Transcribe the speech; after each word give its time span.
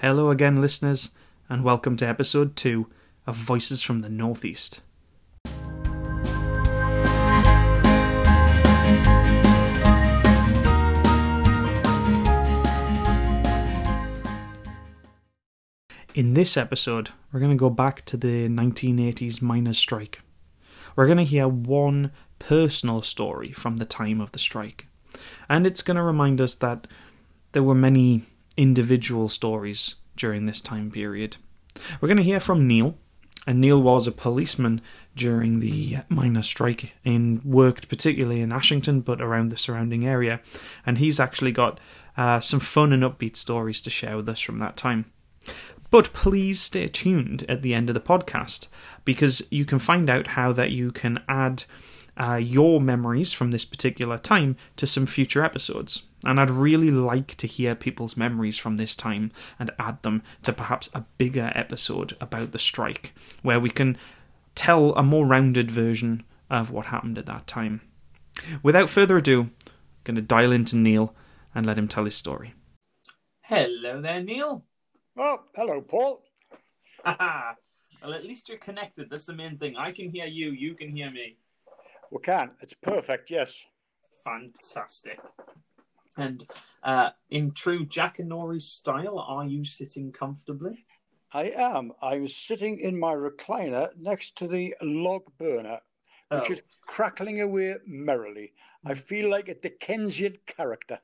Hello 0.00 0.30
again, 0.30 0.60
listeners, 0.60 1.10
and 1.48 1.64
welcome 1.64 1.96
to 1.96 2.06
episode 2.06 2.54
2 2.54 2.86
of 3.26 3.34
Voices 3.34 3.82
from 3.82 3.98
the 3.98 4.08
Northeast. 4.08 4.80
In 16.14 16.34
this 16.34 16.56
episode, 16.56 17.10
we're 17.32 17.40
going 17.40 17.50
to 17.50 17.56
go 17.56 17.68
back 17.68 18.04
to 18.04 18.16
the 18.16 18.48
1980s 18.48 19.42
miners' 19.42 19.78
strike. 19.78 20.20
We're 20.94 21.06
going 21.06 21.18
to 21.18 21.24
hear 21.24 21.48
one 21.48 22.12
personal 22.38 23.02
story 23.02 23.50
from 23.50 23.78
the 23.78 23.84
time 23.84 24.20
of 24.20 24.30
the 24.30 24.38
strike, 24.38 24.86
and 25.48 25.66
it's 25.66 25.82
going 25.82 25.96
to 25.96 26.02
remind 26.04 26.40
us 26.40 26.54
that 26.54 26.86
there 27.50 27.64
were 27.64 27.74
many 27.74 28.26
individual 28.58 29.28
stories 29.30 29.94
during 30.16 30.44
this 30.44 30.60
time 30.60 30.90
period. 30.90 31.36
We're 32.00 32.08
going 32.08 32.18
to 32.18 32.24
hear 32.24 32.40
from 32.40 32.66
Neil, 32.66 32.96
and 33.46 33.60
Neil 33.60 33.80
was 33.80 34.06
a 34.06 34.12
policeman 34.12 34.82
during 35.16 35.60
the 35.60 35.98
miners' 36.08 36.46
strike 36.46 36.94
and 37.04 37.42
worked 37.44 37.88
particularly 37.88 38.40
in 38.40 38.52
Ashington 38.52 39.00
but 39.00 39.22
around 39.22 39.48
the 39.48 39.56
surrounding 39.56 40.06
area, 40.06 40.40
and 40.84 40.98
he's 40.98 41.20
actually 41.20 41.52
got 41.52 41.80
uh, 42.16 42.40
some 42.40 42.60
fun 42.60 42.92
and 42.92 43.04
upbeat 43.04 43.36
stories 43.36 43.80
to 43.82 43.90
share 43.90 44.16
with 44.16 44.28
us 44.28 44.40
from 44.40 44.58
that 44.58 44.76
time. 44.76 45.06
But 45.90 46.12
please 46.12 46.60
stay 46.60 46.88
tuned 46.88 47.46
at 47.48 47.62
the 47.62 47.72
end 47.72 47.88
of 47.88 47.94
the 47.94 48.00
podcast 48.00 48.66
because 49.04 49.40
you 49.50 49.64
can 49.64 49.78
find 49.78 50.10
out 50.10 50.28
how 50.28 50.52
that 50.52 50.70
you 50.70 50.90
can 50.90 51.22
add 51.28 51.64
uh, 52.20 52.34
your 52.34 52.80
memories 52.80 53.32
from 53.32 53.52
this 53.52 53.64
particular 53.64 54.18
time 54.18 54.56
to 54.76 54.86
some 54.86 55.06
future 55.06 55.44
episodes. 55.44 56.02
And 56.24 56.40
I'd 56.40 56.50
really 56.50 56.90
like 56.90 57.36
to 57.36 57.46
hear 57.46 57.74
people's 57.74 58.16
memories 58.16 58.58
from 58.58 58.76
this 58.76 58.96
time 58.96 59.30
and 59.58 59.70
add 59.78 60.02
them 60.02 60.22
to 60.42 60.52
perhaps 60.52 60.90
a 60.92 61.04
bigger 61.16 61.52
episode 61.54 62.16
about 62.20 62.52
the 62.52 62.58
strike, 62.58 63.14
where 63.42 63.60
we 63.60 63.70
can 63.70 63.96
tell 64.54 64.94
a 64.94 65.02
more 65.02 65.26
rounded 65.26 65.70
version 65.70 66.24
of 66.50 66.70
what 66.70 66.86
happened 66.86 67.18
at 67.18 67.26
that 67.26 67.46
time. 67.46 67.80
Without 68.62 68.90
further 68.90 69.16
ado, 69.16 69.42
I'm 69.42 69.50
going 70.04 70.16
to 70.16 70.22
dial 70.22 70.52
into 70.52 70.76
Neil 70.76 71.14
and 71.54 71.64
let 71.64 71.78
him 71.78 71.88
tell 71.88 72.04
his 72.04 72.16
story. 72.16 72.54
Hello 73.42 74.00
there, 74.00 74.22
Neil. 74.22 74.64
Oh, 75.16 75.40
hello, 75.54 75.80
Paul. 75.80 76.22
well, 77.04 78.14
at 78.14 78.24
least 78.24 78.48
you're 78.48 78.58
connected. 78.58 79.08
That's 79.10 79.26
the 79.26 79.32
main 79.32 79.56
thing. 79.58 79.76
I 79.76 79.92
can 79.92 80.10
hear 80.10 80.26
you. 80.26 80.50
You 80.50 80.74
can 80.74 80.90
hear 80.90 81.10
me. 81.10 81.36
We 82.10 82.18
can. 82.20 82.50
It's 82.60 82.74
perfect. 82.74 83.30
Yes. 83.30 83.64
Fantastic. 84.24 85.20
And 86.18 86.46
uh, 86.82 87.10
in 87.30 87.52
true 87.52 87.86
Jackanory 87.86 88.60
style, 88.60 89.20
are 89.20 89.46
you 89.46 89.64
sitting 89.64 90.12
comfortably? 90.12 90.84
I 91.32 91.50
am. 91.50 91.92
I'm 92.02 92.26
sitting 92.26 92.80
in 92.80 92.98
my 92.98 93.14
recliner 93.14 93.90
next 93.96 94.36
to 94.38 94.48
the 94.48 94.74
log 94.82 95.22
burner, 95.38 95.80
which 96.30 96.50
oh. 96.50 96.52
is 96.52 96.62
crackling 96.86 97.40
away 97.40 97.76
merrily. 97.86 98.52
I 98.84 98.94
feel 98.94 99.30
like 99.30 99.48
a 99.48 99.54
Dickensian 99.54 100.38
character. 100.46 100.98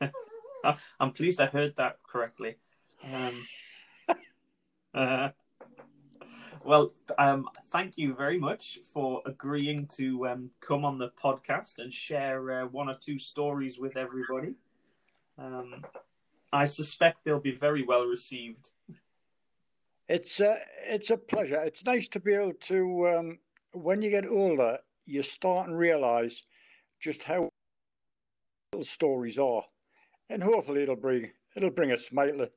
I'm 1.00 1.12
pleased 1.12 1.40
I 1.40 1.46
heard 1.46 1.76
that 1.76 1.98
correctly. 2.02 2.56
Um, 3.04 3.46
uh, 4.94 5.28
well, 6.66 6.92
um, 7.18 7.48
thank 7.70 7.96
you 7.96 8.14
very 8.14 8.38
much 8.38 8.80
for 8.92 9.22
agreeing 9.24 9.86
to 9.96 10.26
um, 10.26 10.50
come 10.60 10.84
on 10.84 10.98
the 10.98 11.10
podcast 11.22 11.78
and 11.78 11.92
share 11.92 12.62
uh, 12.62 12.66
one 12.66 12.88
or 12.88 12.94
two 12.94 13.18
stories 13.18 13.78
with 13.78 13.96
everybody. 13.96 14.54
Um, 15.38 15.84
I 16.52 16.64
suspect 16.64 17.24
they'll 17.24 17.40
be 17.40 17.54
very 17.54 17.84
well 17.84 18.06
received. 18.06 18.70
It's 20.08 20.40
a, 20.40 20.58
it's 20.84 21.10
a 21.10 21.16
pleasure. 21.16 21.62
It's 21.62 21.84
nice 21.84 22.08
to 22.08 22.20
be 22.20 22.34
able 22.34 22.54
to, 22.68 23.08
um, 23.08 23.38
when 23.72 24.02
you 24.02 24.10
get 24.10 24.26
older, 24.26 24.78
you 25.04 25.22
start 25.22 25.68
and 25.68 25.78
realize 25.78 26.42
just 27.00 27.22
how 27.22 27.48
little 28.72 28.84
stories 28.84 29.38
are, 29.38 29.62
and 30.30 30.42
hopefully 30.42 30.82
it'll 30.82 30.96
bring 30.96 31.30
it'll 31.54 31.70
bring 31.70 31.92
a 31.92 31.98
smile 31.98 32.38
to 32.38 32.50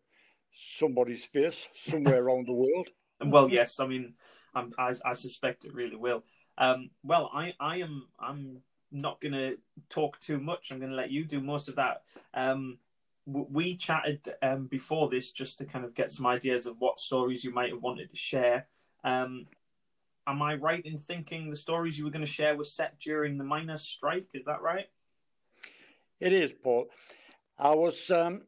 somebody's 0.54 1.26
face 1.26 1.68
somewhere 1.76 2.24
around 2.24 2.48
the 2.48 2.54
world. 2.54 2.90
Well, 3.24 3.50
yes, 3.50 3.80
I 3.80 3.88
mean, 3.88 4.14
I'm, 4.56 4.72
I, 4.78 4.94
I 5.06 5.14
suspect 5.14 5.66
it 5.66 5.74
really 5.74 5.96
will. 5.96 6.24
Um, 6.58 6.90
well, 7.04 7.30
I, 7.34 7.54
I 7.60 7.78
am, 7.78 8.08
I'm 8.20 8.62
not 8.92 9.22
going 9.22 9.34
to 9.34 9.58
talk 9.90 10.20
too 10.20 10.40
much. 10.40 10.72
I'm 10.72 10.80
going 10.80 10.92
to 10.92 10.96
let 10.96 11.12
you 11.12 11.26
do 11.26 11.40
most 11.42 11.70
of 11.70 11.76
that. 11.76 12.04
Um, 12.34 12.78
we 13.26 13.76
chatted 13.76 14.28
um, 14.42 14.68
before 14.68 15.10
this 15.10 15.32
just 15.32 15.60
to 15.60 15.66
kind 15.66 15.86
of 15.86 15.94
get 15.94 16.12
some 16.12 16.26
ideas 16.26 16.66
of 16.66 16.78
what 16.80 17.00
stories 17.00 17.44
you 17.44 17.54
might 17.54 17.72
have 17.72 17.82
wanted 17.82 18.10
to 18.10 18.16
share. 18.16 18.68
Um, 19.04 19.46
am 20.26 20.42
I 20.42 20.56
right 20.56 20.84
in 20.84 20.98
thinking 20.98 21.50
the 21.50 21.56
stories 21.56 21.98
you 21.98 22.06
were 22.06 22.12
going 22.12 22.26
to 22.26 22.32
share 22.32 22.56
were 22.56 22.64
set 22.64 23.00
during 23.00 23.38
the 23.38 23.44
miners' 23.44 23.84
strike? 23.84 24.28
Is 24.34 24.46
that 24.46 24.62
right? 24.62 24.88
It 26.20 26.34
is, 26.34 26.52
Paul. 26.64 26.88
I 27.58 27.76
was 27.76 28.10
um, 28.10 28.42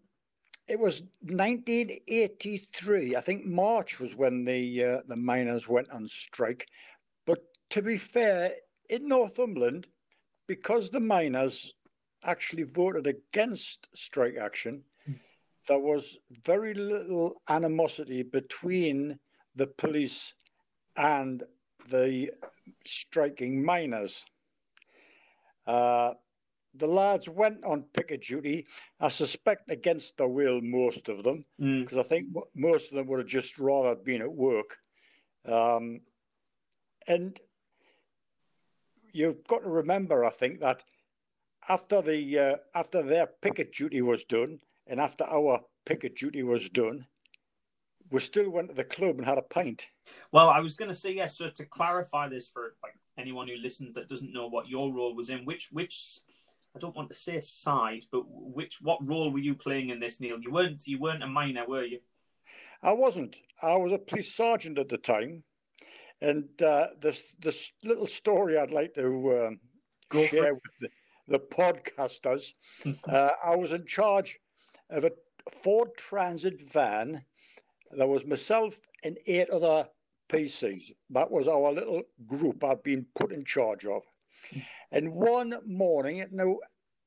it 0.72 0.80
was 0.80 1.02
1983. 1.24 3.18
I 3.18 3.22
think 3.22 3.46
March 3.46 4.00
was 4.00 4.16
when 4.16 4.46
the 4.46 4.84
uh, 4.86 5.02
the 5.06 5.18
miners 5.18 5.68
went 5.68 5.90
on 5.92 6.08
strike. 6.08 6.66
But 7.26 7.40
to 7.72 7.82
be 7.82 7.98
fair, 7.98 8.54
in 8.88 9.06
Northumberland, 9.06 9.88
because 10.48 10.90
the 10.90 11.02
miners 11.02 11.74
actually 12.24 12.64
voted 12.64 13.06
against 13.06 13.90
strike 13.94 14.38
action, 14.38 14.82
mm. 15.10 15.20
there 15.68 15.80
was 15.80 16.18
very 16.46 16.74
little 16.74 17.42
animosity 17.50 18.24
between 18.24 19.20
the 19.58 19.68
police 19.68 20.34
and 20.96 21.44
the 21.90 22.32
striking 22.86 23.62
miners. 23.62 24.24
Uh, 25.68 26.14
the 26.76 26.88
lads 26.88 27.28
went 27.28 27.64
on 27.64 27.84
picket 27.94 28.24
duty. 28.24 28.66
I 29.00 29.10
suspect 29.10 29.70
against 29.70 30.18
their 30.18 30.28
will, 30.28 30.62
most 30.62 31.10
of 31.10 31.24
them, 31.24 31.46
because 31.58 31.98
mm. 31.98 32.00
I 32.00 32.04
think 32.04 32.28
most 32.56 32.90
of 32.90 32.96
them 32.96 33.08
would 33.08 33.20
have 33.20 33.28
just 33.28 33.60
rather 33.60 33.96
been 33.96 34.22
at 34.22 34.32
work. 34.32 34.78
Um, 35.46 36.02
and 37.08 37.40
you've 39.12 39.46
got 39.48 39.64
to 39.64 39.70
remember, 39.70 40.24
I 40.24 40.30
think, 40.30 40.62
that 40.62 40.84
after 41.68 42.02
the 42.02 42.40
uh, 42.40 42.56
after 42.74 43.04
their 43.04 43.28
picket 43.42 43.74
duty 43.74 44.02
was 44.02 44.24
done, 44.24 44.60
and 44.88 45.00
after 45.00 45.24
our 45.26 45.62
picket 45.86 46.16
duty 46.16 46.44
was 46.44 46.70
done, 46.70 47.06
we 48.12 48.20
still 48.20 48.50
went 48.50 48.70
to 48.70 48.76
the 48.76 48.84
club 48.84 49.18
and 49.18 49.26
had 49.26 49.38
a 49.38 49.44
pint. 49.44 49.86
Well, 50.32 50.50
I 50.50 50.60
was 50.60 50.74
going 50.74 50.90
to 50.90 50.96
say 50.96 51.14
yes. 51.14 51.38
So 51.38 51.50
to 51.50 51.66
clarify 51.66 52.30
this 52.30 52.48
for 52.48 52.76
like 52.82 52.94
anyone 53.18 53.48
who 53.48 53.56
listens 53.56 53.96
that 53.96 54.10
doesn't 54.10 54.34
know 54.34 54.48
what 54.48 54.70
your 54.70 54.94
role 54.94 55.16
was 55.16 55.30
in, 55.30 55.46
which 55.46 55.70
which 55.72 56.20
I 56.76 56.80
don't 56.80 56.96
want 56.96 57.10
to 57.10 57.16
say 57.16 57.40
side, 57.42 58.06
but 58.12 58.24
which 58.28 58.80
what 58.82 59.06
role 59.06 59.32
were 59.32 59.40
you 59.40 59.56
playing 59.56 59.90
in 59.90 60.00
this, 60.00 60.20
Neil? 60.20 60.40
You 60.40 60.52
weren't 60.52 60.88
you 60.88 61.00
weren't 61.00 61.24
a 61.24 61.28
miner, 61.28 61.66
were 61.68 61.84
you? 61.84 62.00
I 62.82 62.94
wasn't. 62.94 63.36
I 63.62 63.76
was 63.76 63.92
a 63.92 63.98
police 63.98 64.34
sergeant 64.34 64.80
at 64.80 64.90
the 64.90 64.98
time, 64.98 65.44
and 66.22 66.50
uh, 66.62 66.88
this 67.02 67.36
this 67.40 67.72
little 67.84 68.08
story 68.08 68.58
I'd 68.58 68.72
like 68.72 68.94
to 68.96 69.48
um, 69.48 69.60
share 70.28 70.54
with 70.54 70.64
the, 70.80 70.90
the 71.28 71.40
podcasters. 71.40 72.54
uh, 73.10 73.32
I 73.44 73.56
was 73.56 73.72
in 73.72 73.86
charge 73.86 74.40
of 74.90 75.04
a 75.04 75.12
Ford 75.64 75.90
Transit 75.98 76.72
van. 76.72 77.24
There 77.92 78.08
was 78.08 78.26
myself 78.26 78.74
and 79.04 79.18
eight 79.28 79.50
other 79.50 79.88
PCs. 80.30 80.94
That 81.10 81.30
was 81.30 81.48
our 81.48 81.74
little 81.74 82.04
group 82.26 82.64
I'd 82.64 82.84
been 82.84 83.06
put 83.16 83.34
in 83.34 83.44
charge 83.44 83.86
of. 83.86 84.04
And 84.92 85.14
one 85.14 85.56
morning, 85.66 86.26
now 86.32 86.58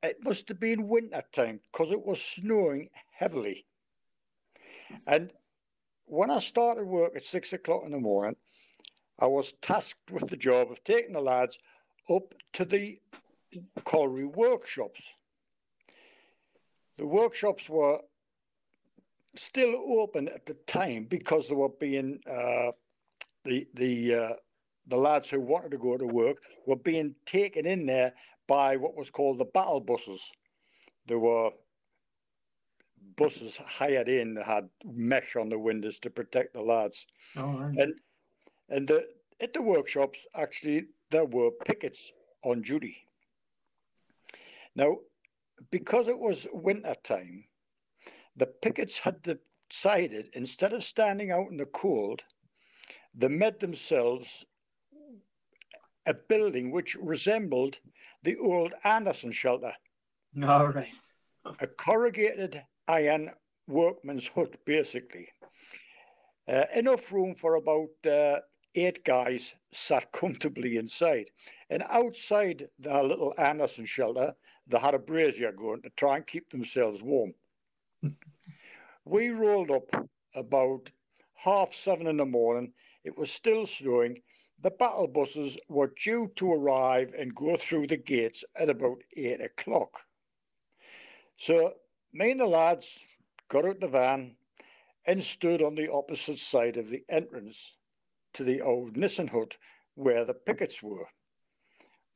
it 0.02 0.22
must 0.22 0.48
have 0.48 0.60
been 0.60 0.88
winter 0.88 1.22
time 1.32 1.60
because 1.72 1.90
it 1.90 2.04
was 2.04 2.20
snowing 2.20 2.90
heavily. 3.10 3.66
And 5.06 5.32
when 6.06 6.30
I 6.30 6.40
started 6.40 6.84
work 6.84 7.16
at 7.16 7.24
six 7.24 7.52
o'clock 7.52 7.82
in 7.84 7.92
the 7.92 7.98
morning, 7.98 8.36
I 9.18 9.26
was 9.26 9.52
tasked 9.62 10.10
with 10.10 10.28
the 10.28 10.36
job 10.36 10.70
of 10.70 10.82
taking 10.84 11.12
the 11.12 11.20
lads 11.20 11.58
up 12.10 12.34
to 12.54 12.64
the 12.64 12.98
colliery 13.84 14.26
workshops. 14.26 15.00
The 16.96 17.06
workshops 17.06 17.68
were 17.68 18.00
still 19.36 19.74
open 20.00 20.28
at 20.28 20.46
the 20.46 20.54
time 20.66 21.04
because 21.04 21.48
they 21.48 21.54
were 21.54 21.68
being 21.68 22.20
uh, 22.26 22.72
the 23.44 23.66
the 23.74 24.14
uh, 24.14 24.32
the 24.86 24.96
lads 24.96 25.28
who 25.28 25.40
wanted 25.40 25.70
to 25.70 25.78
go 25.78 25.96
to 25.96 26.06
work 26.06 26.38
were 26.66 26.76
being 26.76 27.14
taken 27.26 27.66
in 27.66 27.86
there 27.86 28.12
by 28.46 28.76
what 28.76 28.96
was 28.96 29.10
called 29.10 29.38
the 29.38 29.44
battle 29.46 29.80
buses. 29.80 30.30
There 31.06 31.18
were 31.18 31.50
buses 33.16 33.56
hired 33.56 34.08
in 34.08 34.34
that 34.34 34.46
had 34.46 34.68
mesh 34.84 35.36
on 35.36 35.48
the 35.48 35.58
windows 35.58 35.98
to 36.00 36.10
protect 36.10 36.52
the 36.54 36.62
lads. 36.62 37.06
right. 37.36 37.76
And 37.78 37.94
and 38.68 38.88
the, 38.88 39.06
at 39.40 39.52
the 39.52 39.62
workshops, 39.62 40.26
actually, 40.34 40.86
there 41.10 41.26
were 41.26 41.50
pickets 41.50 42.12
on 42.42 42.62
duty. 42.62 42.96
Now, 44.74 44.96
because 45.70 46.08
it 46.08 46.18
was 46.18 46.46
winter 46.52 46.94
time, 47.04 47.44
the 48.36 48.46
pickets 48.46 48.98
had 48.98 49.38
decided 49.70 50.30
instead 50.32 50.72
of 50.72 50.82
standing 50.82 51.30
out 51.30 51.50
in 51.50 51.56
the 51.56 51.66
cold, 51.66 52.22
they 53.14 53.28
made 53.28 53.60
themselves 53.60 54.44
a 56.06 56.14
building 56.14 56.70
which 56.70 56.96
resembled 56.96 57.78
the 58.22 58.36
old 58.38 58.74
Anderson 58.84 59.32
shelter. 59.32 59.72
All 60.42 60.68
right. 60.68 60.94
a 61.60 61.66
corrugated 61.66 62.62
iron 62.88 63.30
workman's 63.66 64.26
hut, 64.26 64.56
basically. 64.64 65.28
Uh, 66.46 66.64
enough 66.74 67.10
room 67.12 67.34
for 67.34 67.54
about 67.54 67.88
uh, 68.06 68.40
eight 68.74 69.04
guys 69.04 69.54
sat 69.72 70.10
comfortably 70.12 70.76
inside. 70.76 71.30
And 71.70 71.82
outside 71.88 72.68
the 72.78 73.02
little 73.02 73.32
Anderson 73.38 73.86
shelter, 73.86 74.34
they 74.66 74.78
had 74.78 74.94
a 74.94 74.98
brazier 74.98 75.52
going 75.52 75.82
to 75.82 75.90
try 75.90 76.16
and 76.16 76.26
keep 76.26 76.50
themselves 76.50 77.02
warm. 77.02 77.34
we 79.04 79.30
rolled 79.30 79.70
up 79.70 80.08
about 80.34 80.90
half 81.34 81.72
seven 81.72 82.06
in 82.06 82.16
the 82.16 82.26
morning. 82.26 82.72
It 83.04 83.16
was 83.16 83.30
still 83.30 83.66
snowing. 83.66 84.20
The 84.64 84.70
battle 84.70 85.08
buses 85.08 85.58
were 85.68 85.88
due 85.88 86.32
to 86.36 86.50
arrive 86.50 87.12
and 87.12 87.34
go 87.34 87.54
through 87.58 87.88
the 87.88 87.98
gates 87.98 88.42
at 88.56 88.70
about 88.70 88.96
eight 89.14 89.42
o'clock. 89.42 90.00
So 91.36 91.74
me 92.14 92.30
and 92.30 92.40
the 92.40 92.46
lads 92.46 92.98
got 93.48 93.66
out 93.66 93.80
the 93.80 93.88
van 93.88 94.36
and 95.04 95.22
stood 95.22 95.60
on 95.60 95.74
the 95.74 95.92
opposite 95.92 96.38
side 96.38 96.78
of 96.78 96.88
the 96.88 97.04
entrance 97.10 97.74
to 98.32 98.42
the 98.42 98.62
old 98.62 98.96
Nissen 98.96 99.26
hut 99.26 99.54
where 99.96 100.24
the 100.24 100.32
pickets 100.32 100.82
were. 100.82 101.08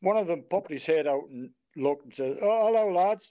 One 0.01 0.17
of 0.17 0.27
them 0.27 0.43
popped 0.49 0.71
his 0.71 0.87
head 0.87 1.07
out 1.07 1.29
and 1.29 1.51
looked 1.77 2.07
and 2.07 2.15
said, 2.15 2.39
Oh, 2.41 2.69
hello, 2.69 2.91
lads. 2.91 3.31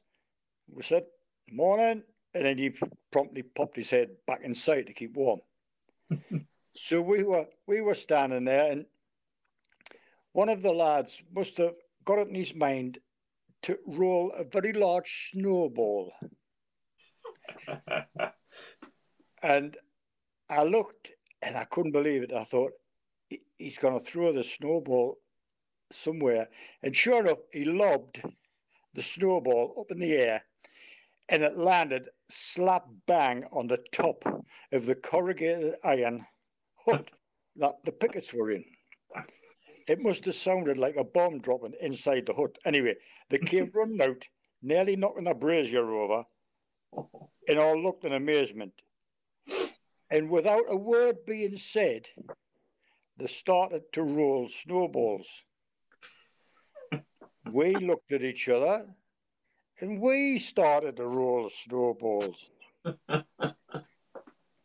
We 0.67 0.83
said, 0.83 1.07
Morning. 1.49 2.03
And 2.35 2.45
then 2.45 2.59
he 2.59 2.71
promptly 3.11 3.41
popped 3.41 3.77
his 3.77 3.89
head 3.89 4.11
back 4.27 4.41
inside 4.43 4.85
to 4.85 4.93
keep 4.93 5.15
warm. 5.15 5.41
so 6.75 7.01
we 7.01 7.23
were 7.23 7.47
we 7.65 7.81
were 7.81 7.95
standing 7.95 8.45
there 8.45 8.71
and 8.71 8.85
one 10.37 10.49
of 10.49 10.61
the 10.61 10.71
lads 10.71 11.19
must 11.35 11.57
have 11.57 11.73
got 12.05 12.19
it 12.19 12.27
in 12.27 12.35
his 12.35 12.53
mind 12.53 12.99
to 13.63 13.75
roll 13.87 14.31
a 14.33 14.43
very 14.43 14.71
large 14.71 15.31
snowball. 15.31 16.13
and 19.41 19.75
I 20.47 20.63
looked 20.63 21.09
and 21.41 21.57
I 21.57 21.63
couldn't 21.63 21.93
believe 21.93 22.21
it. 22.21 22.31
I 22.33 22.43
thought, 22.43 22.73
he's 23.57 23.79
going 23.79 23.97
to 23.97 24.05
throw 24.05 24.31
the 24.31 24.43
snowball 24.43 25.17
somewhere. 25.91 26.49
And 26.83 26.95
sure 26.95 27.21
enough, 27.21 27.39
he 27.51 27.65
lobbed 27.65 28.21
the 28.93 29.01
snowball 29.01 29.73
up 29.79 29.89
in 29.89 29.97
the 29.97 30.13
air 30.13 30.43
and 31.29 31.41
it 31.41 31.57
landed 31.57 32.09
slap 32.29 32.85
bang 33.07 33.43
on 33.51 33.65
the 33.65 33.83
top 33.91 34.23
of 34.71 34.85
the 34.85 34.93
corrugated 34.93 35.77
iron 35.83 36.27
hut 36.85 37.09
that 37.55 37.83
the 37.85 37.91
pickets 37.91 38.31
were 38.31 38.51
in. 38.51 38.63
It 39.87 40.01
must 40.01 40.25
have 40.25 40.35
sounded 40.35 40.77
like 40.77 40.97
a 40.97 41.03
bomb 41.05 41.39
dropping 41.39 41.73
inside 41.79 42.25
the 42.25 42.33
hut. 42.33 42.57
Anyway, 42.65 42.95
they 43.29 43.39
came 43.39 43.71
running 43.73 44.01
out, 44.01 44.27
nearly 44.61 44.97
knocking 44.97 45.23
the 45.23 45.33
brazier 45.33 45.89
over, 45.89 46.25
and 47.47 47.57
all 47.59 47.81
looked 47.81 48.03
in 48.03 48.13
amazement. 48.13 48.73
And 50.09 50.29
without 50.29 50.65
a 50.67 50.75
word 50.75 51.25
being 51.25 51.57
said, 51.57 52.07
they 53.17 53.27
started 53.27 53.83
to 53.93 54.03
roll 54.03 54.49
snowballs. 54.49 55.27
we 57.51 57.75
looked 57.75 58.11
at 58.11 58.23
each 58.23 58.47
other 58.49 58.85
and 59.79 60.01
we 60.01 60.39
started 60.39 60.97
to 60.97 61.05
roll 61.05 61.49
snowballs. 61.49 62.45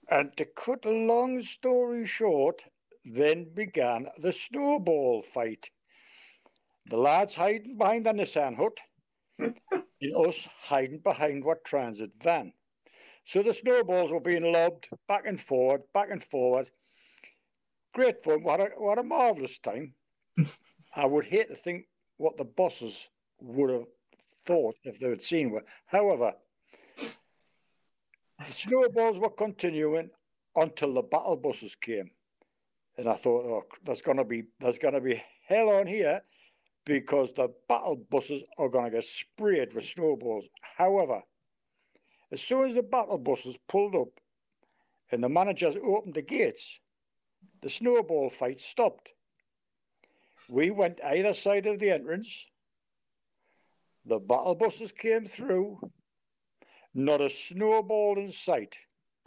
and 0.09 0.37
to 0.37 0.45
cut 0.45 0.85
a 0.85 0.91
long 0.91 1.43
story 1.43 2.07
short, 2.07 2.65
then 3.04 3.52
began 3.54 4.08
the 4.19 4.32
snowball 4.32 5.22
fight. 5.22 5.70
The 6.87 6.96
lads 6.96 7.34
hiding 7.34 7.76
behind 7.76 8.06
the 8.06 8.12
Nissen 8.12 8.54
hut, 8.54 8.78
and 9.38 10.16
us 10.16 10.37
hiding 10.58 10.99
behind 10.99 11.44
what 11.44 11.64
transit 11.64 12.10
van. 12.20 12.52
So 13.25 13.43
the 13.43 13.54
snowballs 13.54 14.10
were 14.10 14.20
being 14.20 14.52
lobbed 14.52 14.88
back 15.08 15.26
and 15.26 15.40
forward, 15.40 15.82
back 15.94 16.10
and 16.10 16.22
forward. 16.25 16.70
Great 17.94 18.22
fun. 18.25 18.43
What 18.43 18.60
a, 18.60 18.70
what 18.76 18.99
a 18.99 19.02
marvellous 19.02 19.58
time. 19.58 19.94
I 20.96 21.06
would 21.06 21.26
hate 21.26 21.49
to 21.49 21.56
think 21.56 21.87
what 22.16 22.37
the 22.37 22.44
bosses 22.44 23.08
would 23.40 23.70
have 23.70 23.87
thought 24.44 24.76
if 24.84 24.99
they 24.99 25.08
had 25.08 25.22
seen 25.22 25.52
one. 25.52 25.64
However, 25.87 26.34
the 26.96 28.52
snowballs 28.52 29.19
were 29.19 29.31
continuing 29.31 30.10
until 30.56 30.94
the 30.94 31.02
battle 31.02 31.37
buses 31.37 31.76
came. 31.81 32.10
And 32.99 33.09
I 33.09 33.15
thought, 33.15 33.47
oh, 33.47 33.65
there's 33.85 34.03
gonna 34.03 34.25
be 34.25 34.44
there's 34.61 34.79
gonna 34.79 35.00
be 35.00 35.23
hell 35.47 35.71
on 35.71 35.87
here 35.87 36.23
because 36.85 37.33
the 37.35 37.49
battle 37.69 37.97
buses 37.97 38.43
are 38.59 38.69
gonna 38.69 38.91
get 38.91 39.05
sprayed 39.05 39.73
with 39.73 39.85
snowballs. 39.85 40.44
However, 40.77 41.23
as 42.31 42.41
soon 42.41 42.71
as 42.71 42.77
the 42.77 42.83
battle 42.83 43.19
buses 43.19 43.56
pulled 43.69 43.94
up 43.94 44.09
and 45.11 45.23
the 45.23 45.29
managers 45.29 45.77
opened 45.83 46.15
the 46.15 46.23
gates, 46.23 46.81
the 47.61 47.71
snowball 47.71 48.31
fight 48.31 48.61
stopped. 48.61 49.09
We 50.49 50.71
went 50.71 51.00
either 51.05 51.35
side 51.35 51.67
of 51.67 51.79
the 51.79 51.91
entrance. 51.91 52.47
The 54.05 54.19
battle 54.19 54.55
buses 54.55 54.93
came 54.93 55.27
through. 55.27 55.79
Not 56.95 57.21
a 57.21 57.31
snowball 57.31 58.19
in 58.19 58.33
sight. 58.33 58.77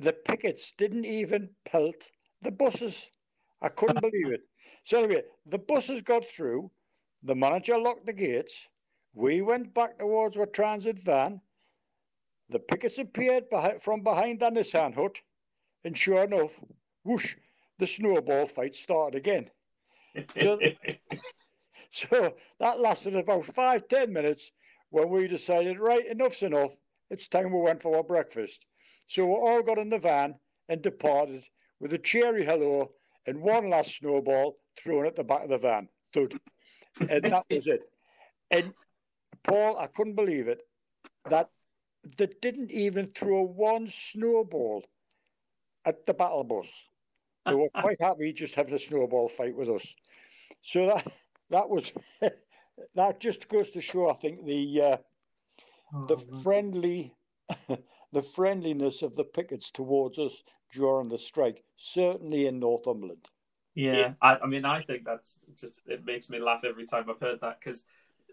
the 0.00 0.14
pickets 0.14 0.72
didn't 0.78 1.04
even 1.04 1.50
pelt 1.66 2.10
the 2.40 2.50
buses. 2.50 3.06
I 3.60 3.68
couldn't 3.68 4.00
believe 4.00 4.32
it. 4.32 4.40
So 4.84 5.04
anyway, 5.04 5.24
the 5.44 5.58
buses 5.58 6.00
got 6.00 6.26
through. 6.26 6.70
The 7.22 7.34
manager 7.34 7.76
locked 7.76 8.06
the 8.06 8.14
gates. 8.14 8.54
We 9.12 9.42
went 9.42 9.74
back 9.74 9.98
towards 9.98 10.38
our 10.38 10.46
transit 10.46 10.98
van. 10.98 11.42
The 12.48 12.60
pickets 12.60 12.98
appeared 12.98 13.50
behind, 13.50 13.82
from 13.82 14.02
behind 14.02 14.40
the 14.40 14.48
Nissen 14.48 14.94
hut, 14.94 15.20
and 15.84 15.96
sure 15.96 16.24
enough, 16.24 16.58
whoosh, 17.04 17.36
the 17.78 17.86
snowball 17.86 18.46
fight 18.46 18.74
started 18.74 19.18
again. 19.18 19.50
So, 20.40 20.58
so 21.92 22.34
that 22.58 22.80
lasted 22.80 23.16
about 23.16 23.44
five, 23.54 23.86
ten 23.88 24.12
minutes 24.14 24.50
when 24.88 25.10
we 25.10 25.28
decided, 25.28 25.78
right, 25.78 26.06
enough's 26.06 26.42
enough. 26.42 26.72
It's 27.10 27.28
time 27.28 27.52
we 27.52 27.60
went 27.60 27.82
for 27.82 27.96
our 27.96 28.02
breakfast. 28.02 28.64
So 29.10 29.26
we 29.26 29.32
all 29.32 29.60
got 29.62 29.78
in 29.78 29.90
the 29.90 29.98
van 29.98 30.36
and 30.68 30.80
departed 30.80 31.42
with 31.80 31.92
a 31.92 31.98
cheery 31.98 32.44
hello 32.44 32.92
and 33.26 33.42
one 33.42 33.68
last 33.68 33.96
snowball 33.98 34.56
thrown 34.80 35.04
at 35.04 35.16
the 35.16 35.24
back 35.24 35.42
of 35.42 35.50
the 35.50 35.58
van. 35.58 35.88
Thud. 36.14 36.34
And 37.00 37.24
that 37.24 37.44
was 37.50 37.66
it. 37.66 37.80
And 38.52 38.72
Paul, 39.42 39.76
I 39.78 39.88
couldn't 39.88 40.14
believe 40.14 40.46
it 40.46 40.60
that 41.28 41.50
they 42.18 42.28
didn't 42.40 42.70
even 42.70 43.08
throw 43.08 43.42
one 43.42 43.90
snowball 43.92 44.84
at 45.84 46.06
the 46.06 46.14
battle 46.14 46.44
bus. 46.44 46.68
They 47.46 47.54
were 47.54 47.68
quite 47.80 48.00
happy 48.00 48.32
just 48.32 48.54
having 48.54 48.74
a 48.74 48.78
snowball 48.78 49.28
fight 49.28 49.56
with 49.56 49.70
us. 49.70 49.86
So 50.62 50.86
that 50.86 51.12
that 51.50 51.68
was 51.68 51.92
that 52.94 53.18
just 53.18 53.48
goes 53.48 53.70
to 53.72 53.80
show, 53.80 54.08
I 54.08 54.14
think, 54.14 54.46
the 54.46 54.80
uh, 54.80 54.96
oh, 55.94 56.04
the 56.06 56.16
man. 56.16 56.42
friendly 56.42 57.14
the 58.12 58.22
friendliness 58.22 59.02
of 59.02 59.16
the 59.16 59.24
pickets 59.24 59.70
towards 59.70 60.18
us 60.18 60.42
during 60.72 61.08
the 61.08 61.18
strike, 61.18 61.62
certainly 61.76 62.46
in 62.46 62.58
Northumberland. 62.58 63.26
Yeah, 63.74 63.92
yeah. 63.92 64.12
I, 64.20 64.36
I, 64.36 64.46
mean, 64.46 64.64
I 64.64 64.82
think 64.82 65.04
that's 65.04 65.54
just 65.60 65.80
it 65.86 66.04
makes 66.04 66.28
me 66.28 66.38
laugh 66.38 66.64
every 66.64 66.86
time 66.86 67.04
I've 67.08 67.20
heard 67.20 67.40
that 67.40 67.60
because 67.60 67.84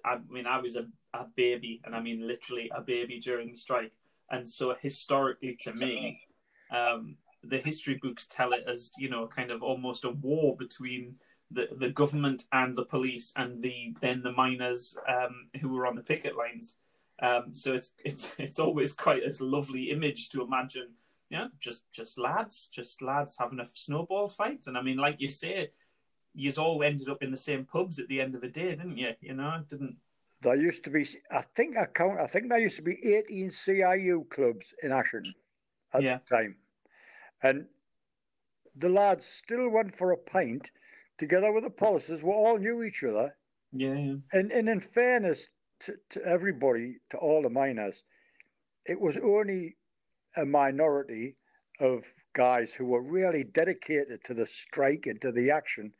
I 0.03 0.17
mean, 0.29 0.48
I 0.48 0.60
was 0.60 0.75
a, 0.75 0.86
a 1.13 1.25
baby, 1.36 1.81
and 1.84 1.96
I 1.96 2.01
mean 2.01 2.27
literally 2.27 2.72
a 2.75 2.81
baby 2.81 3.19
during 3.19 3.51
the 3.51 3.57
strike. 3.57 3.91
And 4.29 4.48
so 4.48 4.75
historically, 4.79 5.57
to 5.62 5.74
me, 5.74 6.22
um, 6.72 7.15
the 7.43 7.57
history 7.57 8.00
books 8.01 8.27
tell 8.29 8.53
it 8.53 8.63
as 8.67 8.91
you 8.98 9.10
know, 9.10 9.27
kind 9.27 9.51
of 9.51 9.63
almost 9.63 10.03
a 10.03 10.10
war 10.10 10.55
between 10.57 11.15
the, 11.51 11.67
the 11.77 11.89
government 11.89 12.43
and 12.51 12.75
the 12.75 12.86
police, 12.86 13.31
and 13.36 13.62
the 13.62 13.96
then 14.01 14.22
the 14.22 14.31
miners 14.31 14.98
um, 15.07 15.48
who 15.62 15.69
were 15.69 15.88
on 15.88 15.96
the 15.96 16.01
picket 16.01 16.36
lines. 16.36 16.75
Um, 17.21 17.53
so 17.53 17.74
it's 17.74 17.91
it's 18.03 18.31
it's 18.38 18.59
always 18.59 18.93
quite 18.93 19.24
a 19.24 19.43
lovely 19.43 19.91
image 19.91 20.29
to 20.29 20.43
imagine. 20.43 20.89
Yeah, 21.29 21.47
just 21.59 21.83
just 21.91 22.17
lads, 22.17 22.69
just 22.74 23.01
lads 23.01 23.36
having 23.38 23.59
a 23.59 23.65
snowball 23.74 24.29
fight, 24.29 24.67
and 24.67 24.77
I 24.77 24.81
mean, 24.81 24.97
like 24.97 25.17
you 25.19 25.29
say, 25.29 25.71
you 26.38 26.51
all 26.57 26.83
ended 26.83 27.09
up 27.09 27.24
in 27.24 27.31
the 27.31 27.38
same 27.38 27.65
pubs 27.65 28.00
at 28.00 28.07
the 28.07 28.21
end 28.21 28.36
of 28.36 28.41
the 28.41 28.47
day, 28.47 28.69
didn't 28.69 28.97
you? 28.97 29.12
You 29.21 29.33
know, 29.33 29.62
didn't. 29.67 29.97
There 30.41 30.55
used 30.55 30.83
to 30.83 30.91
be, 30.91 31.03
I 31.31 31.41
think 31.55 31.77
I 31.77 31.86
count, 31.86 32.19
I 32.19 32.27
think 32.27 32.50
there 32.50 32.59
used 32.59 32.75
to 32.75 32.83
be 32.83 33.15
18 33.15 33.50
CIU 33.50 34.29
clubs 34.29 34.71
in 34.83 34.91
Ashern 34.91 35.25
at 35.93 36.03
yeah. 36.03 36.19
the 36.19 36.36
time. 36.36 36.55
And 37.41 37.65
the 38.75 38.89
lads 38.89 39.25
still 39.25 39.67
went 39.69 39.95
for 39.95 40.12
a 40.12 40.17
pint 40.17 40.69
together 41.17 41.51
with 41.51 41.63
the 41.63 41.71
policers. 41.71 42.21
We 42.21 42.29
all 42.29 42.59
knew 42.59 42.83
each 42.83 43.03
other. 43.03 43.36
Yeah. 43.71 44.13
And, 44.31 44.51
and 44.51 44.69
in 44.69 44.79
fairness 44.79 45.50
to, 45.81 45.96
to 46.10 46.24
everybody, 46.24 46.98
to 47.10 47.17
all 47.17 47.41
the 47.41 47.50
miners, 47.50 48.03
it 48.86 49.00
was 49.00 49.17
only 49.17 49.75
a 50.36 50.46
minority 50.46 51.36
of 51.79 52.05
guys 52.34 52.74
who 52.74 52.86
were 52.86 53.01
really 53.01 53.43
dedicated 53.43 54.24
to 54.24 54.34
the 54.34 54.46
strike 54.46 55.07
and 55.07 55.19
to 55.22 55.31
the 55.31 55.51
action 55.51 55.91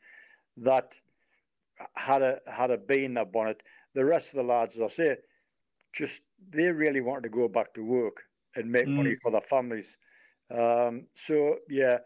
that 0.56 0.96
had 1.94 2.22
a 2.22 2.38
had 2.46 2.70
a 2.70 2.78
bee 2.78 3.04
in 3.04 3.14
their 3.14 3.24
bonnet. 3.24 3.62
The 3.94 4.04
rest 4.04 4.30
of 4.30 4.36
the 4.36 4.42
lads, 4.42 4.76
as 4.76 4.82
I 4.82 4.88
say, 4.88 5.16
just 5.92 6.22
they 6.50 6.70
really 6.70 7.00
wanted 7.00 7.24
to 7.24 7.28
go 7.28 7.48
back 7.48 7.74
to 7.74 7.84
work 7.84 8.22
and 8.56 8.70
make 8.70 8.86
mm. 8.86 8.96
money 8.96 9.14
for 9.14 9.30
their 9.30 9.40
families. 9.40 9.96
Um, 10.50 11.06
so 11.14 11.58
yeah, 11.68 11.98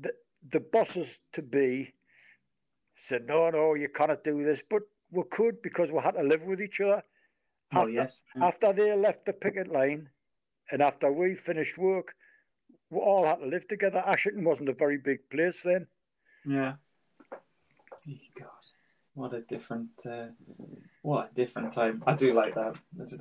the 0.00 0.12
the 0.50 0.60
bosses 0.60 1.08
to 1.32 1.42
be 1.42 1.94
said, 2.96 3.26
no, 3.26 3.50
no, 3.50 3.74
you 3.74 3.88
cannot 3.88 4.24
do 4.24 4.44
this, 4.44 4.62
but 4.68 4.82
we 5.12 5.22
could 5.30 5.62
because 5.62 5.90
we 5.90 6.00
had 6.00 6.14
to 6.14 6.22
live 6.22 6.44
with 6.44 6.60
each 6.60 6.80
other. 6.80 7.02
Oh 7.74 7.82
after, 7.82 7.90
yes. 7.90 8.22
After 8.40 8.72
they 8.72 8.96
left 8.96 9.26
the 9.26 9.32
picket 9.32 9.68
line, 9.68 10.08
and 10.70 10.82
after 10.82 11.12
we 11.12 11.34
finished 11.34 11.78
work, 11.78 12.14
we 12.90 12.98
all 12.98 13.24
had 13.24 13.36
to 13.36 13.46
live 13.46 13.68
together. 13.68 14.02
Ashington 14.04 14.44
wasn't 14.44 14.70
a 14.70 14.74
very 14.74 14.98
big 14.98 15.28
place 15.30 15.60
then. 15.62 15.86
Yeah. 16.46 16.74
God, 18.34 18.48
what 19.14 19.32
a 19.32 19.42
different, 19.42 19.90
uh, 20.04 20.26
what 21.02 21.30
a 21.30 21.34
different 21.34 21.72
time. 21.72 22.02
I 22.06 22.14
do 22.14 22.34
like 22.34 22.54
that. 22.54 22.74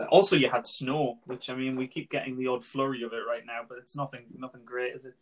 Also, 0.10 0.36
you 0.36 0.50
had 0.50 0.66
snow, 0.66 1.20
which 1.26 1.50
I 1.50 1.56
mean, 1.56 1.76
we 1.76 1.88
keep 1.88 2.10
getting 2.10 2.38
the 2.38 2.48
odd 2.48 2.66
flurry 2.66 3.04
of 3.04 3.14
it 3.14 3.22
right 3.28 3.46
now, 3.46 3.62
but 3.68 3.78
it's 3.78 3.96
nothing, 3.96 4.24
nothing 4.36 4.62
great, 4.66 4.96
is 4.96 5.06
it? 5.06 5.14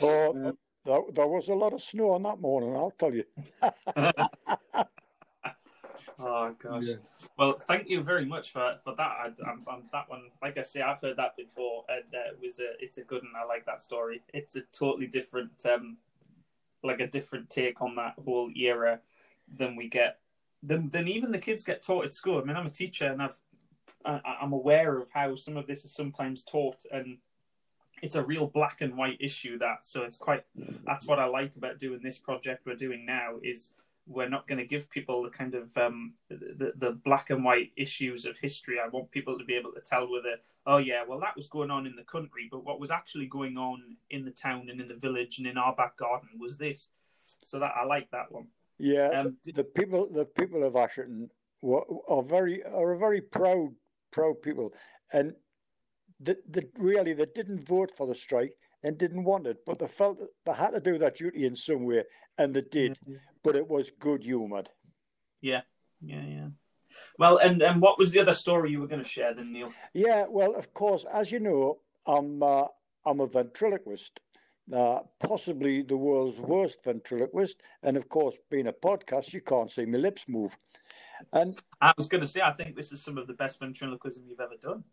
Oh, 0.00 0.48
uh, 0.48 0.52
there, 0.84 1.00
there 1.12 1.26
was 1.26 1.48
a 1.48 1.54
lot 1.54 1.72
of 1.72 1.82
snow 1.82 2.10
on 2.10 2.22
that 2.22 2.40
morning. 2.40 2.76
I'll 2.76 2.92
tell 2.92 3.12
you. 3.12 3.24
Oh 6.18 6.54
gosh. 6.58 6.84
Yeah. 6.84 6.94
Well, 7.38 7.58
thank 7.68 7.88
you 7.88 8.02
very 8.02 8.24
much 8.24 8.50
for, 8.50 8.76
for 8.82 8.94
that. 8.96 9.00
I, 9.00 9.26
I'm, 9.46 9.64
I'm, 9.70 9.82
that 9.92 10.08
one, 10.08 10.30
like 10.42 10.58
I 10.58 10.62
say, 10.62 10.80
I've 10.80 11.00
heard 11.00 11.16
that 11.16 11.36
before, 11.36 11.84
and 11.88 12.12
uh, 12.12 12.32
it 12.32 12.38
was 12.42 12.58
a, 12.58 12.72
it's 12.80 12.98
a 12.98 13.04
good 13.04 13.22
one. 13.22 13.32
I 13.40 13.46
like 13.46 13.64
that 13.66 13.82
story. 13.82 14.22
It's 14.34 14.56
a 14.56 14.62
totally 14.72 15.06
different, 15.06 15.64
um, 15.66 15.96
like 16.82 17.00
a 17.00 17.06
different 17.06 17.50
take 17.50 17.80
on 17.80 17.94
that 17.96 18.14
whole 18.24 18.50
era 18.56 18.98
than 19.56 19.76
we 19.76 19.88
get, 19.88 20.18
than 20.62 20.90
than 20.90 21.06
even 21.06 21.30
the 21.30 21.38
kids 21.38 21.62
get 21.62 21.82
taught 21.82 22.04
at 22.04 22.12
school. 22.12 22.40
I 22.40 22.44
mean, 22.44 22.56
I'm 22.56 22.66
a 22.66 22.70
teacher, 22.70 23.06
and 23.06 23.22
I've 23.22 23.38
I, 24.04 24.20
I'm 24.42 24.52
aware 24.52 24.98
of 24.98 25.10
how 25.12 25.36
some 25.36 25.56
of 25.56 25.66
this 25.66 25.84
is 25.84 25.92
sometimes 25.92 26.42
taught, 26.42 26.84
and 26.90 27.18
it's 28.02 28.16
a 28.16 28.24
real 28.24 28.46
black 28.46 28.80
and 28.80 28.96
white 28.96 29.18
issue. 29.20 29.58
That 29.58 29.86
so 29.86 30.02
it's 30.02 30.18
quite. 30.18 30.44
That's 30.84 31.06
what 31.06 31.20
I 31.20 31.26
like 31.26 31.54
about 31.56 31.78
doing 31.78 32.00
this 32.02 32.18
project 32.18 32.66
we're 32.66 32.74
doing 32.74 33.06
now 33.06 33.36
is 33.42 33.70
we're 34.08 34.28
not 34.28 34.48
going 34.48 34.58
to 34.58 34.64
give 34.64 34.90
people 34.90 35.22
the 35.22 35.30
kind 35.30 35.54
of 35.54 35.76
um, 35.76 36.14
the, 36.30 36.72
the 36.76 36.98
black 37.04 37.30
and 37.30 37.44
white 37.44 37.72
issues 37.76 38.24
of 38.24 38.38
history. 38.38 38.78
I 38.82 38.88
want 38.88 39.10
people 39.10 39.38
to 39.38 39.44
be 39.44 39.54
able 39.54 39.72
to 39.72 39.80
tell 39.80 40.10
whether, 40.10 40.36
oh 40.66 40.78
yeah, 40.78 41.04
well 41.06 41.20
that 41.20 41.36
was 41.36 41.46
going 41.46 41.70
on 41.70 41.86
in 41.86 41.94
the 41.94 42.04
country, 42.04 42.48
but 42.50 42.64
what 42.64 42.80
was 42.80 42.90
actually 42.90 43.26
going 43.26 43.58
on 43.58 43.96
in 44.10 44.24
the 44.24 44.30
town 44.30 44.68
and 44.70 44.80
in 44.80 44.88
the 44.88 44.94
village 44.94 45.38
and 45.38 45.46
in 45.46 45.58
our 45.58 45.74
back 45.74 45.96
garden 45.98 46.30
was 46.40 46.56
this. 46.56 46.88
So 47.42 47.60
that 47.60 47.72
I 47.80 47.84
like 47.84 48.10
that 48.10 48.32
one. 48.32 48.46
Yeah, 48.78 49.08
um, 49.08 49.36
the, 49.44 49.52
the, 49.52 49.64
people 49.64 50.08
the 50.10 50.24
people 50.24 50.64
of 50.64 50.74
Ashington 50.74 51.28
are 51.62 52.22
very 52.22 52.64
are 52.64 52.92
a 52.92 52.98
very 52.98 53.20
proud 53.20 53.74
proud 54.10 54.40
people, 54.42 54.72
and 55.12 55.34
the, 56.20 56.36
the 56.48 56.68
really 56.78 57.12
they 57.12 57.26
didn't 57.34 57.66
vote 57.66 57.92
for 57.96 58.06
the 58.06 58.14
strike 58.14 58.54
and 58.82 58.98
didn't 58.98 59.24
want 59.24 59.46
it, 59.46 59.58
but 59.66 59.78
they 59.78 59.88
felt 59.88 60.22
they 60.44 60.52
had 60.52 60.70
to 60.70 60.80
do 60.80 60.98
that 60.98 61.16
duty 61.16 61.46
in 61.46 61.56
some 61.56 61.84
way, 61.84 62.04
and 62.36 62.54
they 62.54 62.62
did. 62.62 62.92
Mm-hmm. 62.92 63.14
But 63.42 63.56
it 63.56 63.68
was 63.68 63.90
good 63.98 64.22
humoured. 64.24 64.68
Yeah, 65.40 65.62
yeah, 66.00 66.24
yeah. 66.24 66.48
Well, 67.18 67.38
and 67.38 67.62
and 67.62 67.80
what 67.80 67.98
was 67.98 68.12
the 68.12 68.20
other 68.20 68.32
story 68.32 68.70
you 68.70 68.80
were 68.80 68.88
going 68.88 69.02
to 69.02 69.08
share 69.08 69.34
then, 69.34 69.52
Neil? 69.52 69.72
Yeah, 69.94 70.26
well, 70.28 70.54
of 70.54 70.72
course, 70.74 71.04
as 71.12 71.32
you 71.32 71.40
know, 71.40 71.78
I'm 72.06 72.42
uh, 72.42 72.66
I'm 73.04 73.20
a 73.20 73.26
ventriloquist, 73.26 74.20
uh, 74.72 75.00
possibly 75.20 75.82
the 75.82 75.96
world's 75.96 76.38
worst 76.38 76.84
ventriloquist, 76.84 77.60
and 77.82 77.96
of 77.96 78.08
course, 78.08 78.36
being 78.50 78.68
a 78.68 78.72
podcast, 78.72 79.32
you 79.32 79.40
can't 79.40 79.70
see 79.70 79.86
my 79.86 79.98
lips 79.98 80.24
move. 80.28 80.56
And 81.32 81.60
I 81.80 81.92
was 81.96 82.06
going 82.06 82.20
to 82.20 82.26
say, 82.28 82.42
I 82.42 82.52
think 82.52 82.76
this 82.76 82.92
is 82.92 83.02
some 83.02 83.18
of 83.18 83.26
the 83.26 83.32
best 83.32 83.58
ventriloquism 83.58 84.24
you've 84.28 84.40
ever 84.40 84.56
done 84.60 84.84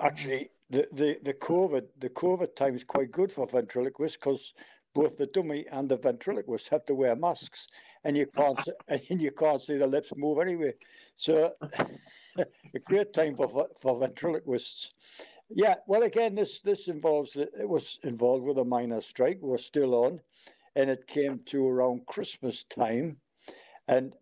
actually 0.00 0.50
the, 0.70 0.86
the, 0.92 1.18
the 1.22 1.34
COVID 1.34 1.86
the 1.98 2.10
COVID 2.10 2.56
time 2.56 2.74
is 2.74 2.84
quite 2.84 3.10
good 3.10 3.32
for 3.32 3.46
ventriloquists 3.46 4.16
because 4.16 4.54
both 4.94 5.16
the 5.16 5.26
dummy 5.26 5.66
and 5.72 5.88
the 5.88 5.96
ventriloquist 5.96 6.68
have 6.68 6.86
to 6.86 6.94
wear 6.94 7.16
masks, 7.16 7.66
and 8.04 8.16
you 8.16 8.26
can't 8.26 8.58
and 8.88 9.20
you 9.20 9.30
can't 9.30 9.60
see 9.60 9.76
the 9.76 9.86
lips 9.86 10.12
move 10.16 10.38
anyway. 10.38 10.72
So 11.16 11.52
a 12.38 12.78
great 12.84 13.12
time 13.12 13.34
for 13.36 13.66
for 13.80 13.98
ventriloquists. 13.98 14.92
Yeah, 15.50 15.74
well, 15.86 16.04
again, 16.04 16.34
this 16.34 16.60
this 16.60 16.88
involves 16.88 17.36
it 17.36 17.68
was 17.68 17.98
involved 18.02 18.44
with 18.44 18.58
a 18.58 18.64
minor 18.64 19.00
strike. 19.00 19.38
We're 19.40 19.58
still 19.58 19.94
on, 19.94 20.20
and 20.74 20.88
it 20.88 21.06
came 21.06 21.40
to 21.46 21.68
around 21.68 22.06
Christmas 22.06 22.64
time, 22.64 23.18
and 23.88 24.14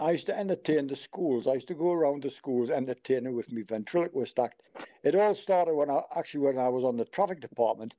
I 0.00 0.12
used 0.12 0.26
to 0.26 0.38
entertain 0.38 0.86
the 0.86 0.94
schools. 0.94 1.48
I 1.48 1.54
used 1.54 1.66
to 1.68 1.74
go 1.74 1.92
around 1.92 2.22
the 2.22 2.30
schools 2.30 2.70
entertaining 2.70 3.34
with 3.34 3.50
me 3.50 3.62
ventriloquist 3.62 4.38
act. 4.38 4.62
It 5.02 5.16
all 5.16 5.34
started 5.34 5.74
when 5.74 5.90
I 5.90 6.02
actually 6.14 6.46
when 6.46 6.58
I 6.58 6.68
was 6.68 6.84
on 6.84 6.96
the 6.96 7.04
traffic 7.04 7.40
department, 7.40 7.96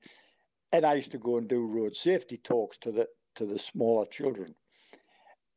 and 0.72 0.86
I 0.86 0.94
used 0.94 1.12
to 1.12 1.18
go 1.18 1.38
and 1.38 1.50
do 1.50 1.68
road 1.68 1.98
safety 1.98 2.38
talks 2.38 2.78
to 2.80 2.94
the 2.94 3.10
to 3.36 3.46
the 3.46 3.60
smaller 3.60 4.06
children. 4.06 4.56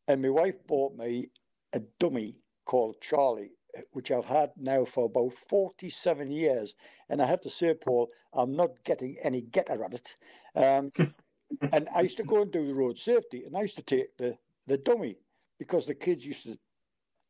And 0.08 0.20
my 0.20 0.30
wife 0.30 0.66
bought 0.66 0.96
me 0.96 1.30
a 1.74 1.80
dummy 2.00 2.34
called 2.64 3.00
Charlie, 3.00 3.52
which 3.92 4.10
I've 4.10 4.24
had 4.24 4.50
now 4.56 4.84
for 4.84 5.04
about 5.04 5.34
47 5.34 6.28
years. 6.32 6.74
And 7.08 7.22
I 7.22 7.26
have 7.26 7.40
to 7.42 7.50
say, 7.50 7.74
Paul, 7.74 8.10
I'm 8.32 8.56
not 8.56 8.82
getting 8.82 9.16
any 9.22 9.42
getter 9.42 9.84
at 9.84 9.94
it. 9.94 10.16
Um, 10.56 10.90
and 11.72 11.88
I 11.94 12.00
used 12.00 12.16
to 12.16 12.24
go 12.24 12.42
and 12.42 12.50
do 12.50 12.66
the 12.66 12.74
road 12.74 12.98
safety, 12.98 13.44
and 13.44 13.56
I 13.56 13.62
used 13.62 13.76
to 13.76 13.82
take 13.82 14.16
the, 14.16 14.36
the 14.66 14.78
dummy 14.78 15.18
because 15.62 15.86
the 15.86 15.94
kids 15.94 16.26
used 16.26 16.42
to 16.42 16.58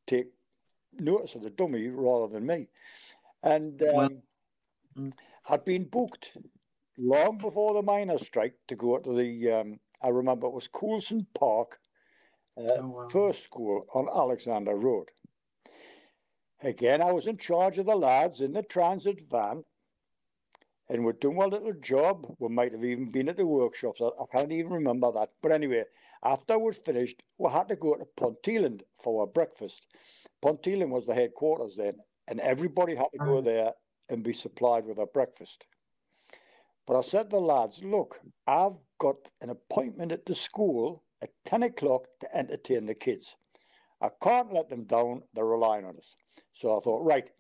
take 0.07 0.29
notice 0.99 1.35
of 1.35 1.43
the 1.43 1.51
dummy 1.51 1.89
rather 1.89 2.33
than 2.33 2.47
me. 2.47 2.67
And 3.43 3.83
um, 3.83 3.95
well, 4.97 5.11
I'd 5.51 5.67
been 5.67 5.85
booked 5.85 6.31
long 6.97 7.37
before 7.37 7.75
the 7.75 7.83
miners' 7.83 8.27
strike 8.27 8.55
to 8.69 8.75
go 8.75 8.97
to 8.97 9.15
the, 9.15 9.53
um, 9.53 9.81
I 10.01 10.09
remember 10.09 10.47
it 10.47 10.55
was 10.55 10.67
Coulson 10.67 11.27
Park, 11.35 11.79
uh, 12.57 12.63
oh, 12.79 12.87
wow. 12.87 13.09
first 13.09 13.45
school 13.45 13.85
on 13.93 14.09
Alexander 14.09 14.77
Road. 14.77 15.11
Again, 16.63 17.03
I 17.03 17.13
was 17.13 17.27
in 17.27 17.37
charge 17.37 17.77
of 17.77 17.85
the 17.85 17.97
lads 17.97 18.41
in 18.41 18.55
the 18.55 18.63
transit 18.63 19.21
van, 19.31 19.63
and 20.89 21.05
we're 21.05 21.13
doing 21.13 21.41
our 21.41 21.49
little 21.49 21.73
job. 21.75 22.35
We 22.39 22.49
might 22.49 22.73
have 22.73 22.85
even 22.85 23.11
been 23.11 23.29
at 23.29 23.37
the 23.37 23.47
workshops. 23.47 24.01
I, 24.01 24.07
I 24.07 24.25
can't 24.31 24.53
even 24.53 24.73
remember 24.73 25.11
that. 25.13 25.31
But 25.43 25.53
anyway, 25.53 25.85
after 26.25 26.59
we'd 26.59 26.77
finished, 26.77 27.23
we 27.39 27.51
had 27.51 27.69
to 27.69 27.77
go 27.77 27.95
to 27.95 28.07
Ponteland 28.17 28.83
for 29.03 29.23
our 29.23 29.27
breakfast. 29.27 29.87
Ponteland 30.43 30.91
was 30.91 31.07
the 31.07 31.15
headquarters 31.15 31.77
then, 31.77 31.95
and 32.29 32.41
everybody 32.41 32.95
had 32.95 33.11
to 33.13 33.19
go 33.19 33.41
there 33.41 33.73
and 34.09 34.23
be 34.23 34.33
supplied 34.33 34.85
with 34.85 34.99
a 34.99 35.07
breakfast. 35.07 35.67
But 36.87 36.99
I 36.99 37.03
said 37.03 37.31
to 37.31 37.37
the 37.37 37.41
lads, 37.41 37.83
look, 37.85 38.21
I've 38.47 38.77
got 38.99 39.31
an 39.41 39.51
appointment 39.51 40.13
at 40.13 40.27
the 40.27 40.35
school 40.35 41.05
at 41.23 41.31
10 41.45 41.63
o'clock 41.63 42.07
to 42.21 42.37
entertain 42.37 42.87
the 42.87 42.95
kids. 42.95 43.37
I 44.01 44.11
can't 44.21 44.53
let 44.53 44.69
them 44.69 44.85
down, 44.85 45.23
they're 45.33 45.47
relying 45.47 45.85
on 45.85 45.97
us. 45.97 46.17
So 46.55 46.77
I 46.77 46.81
thought, 46.81 47.05
right, 47.05 47.31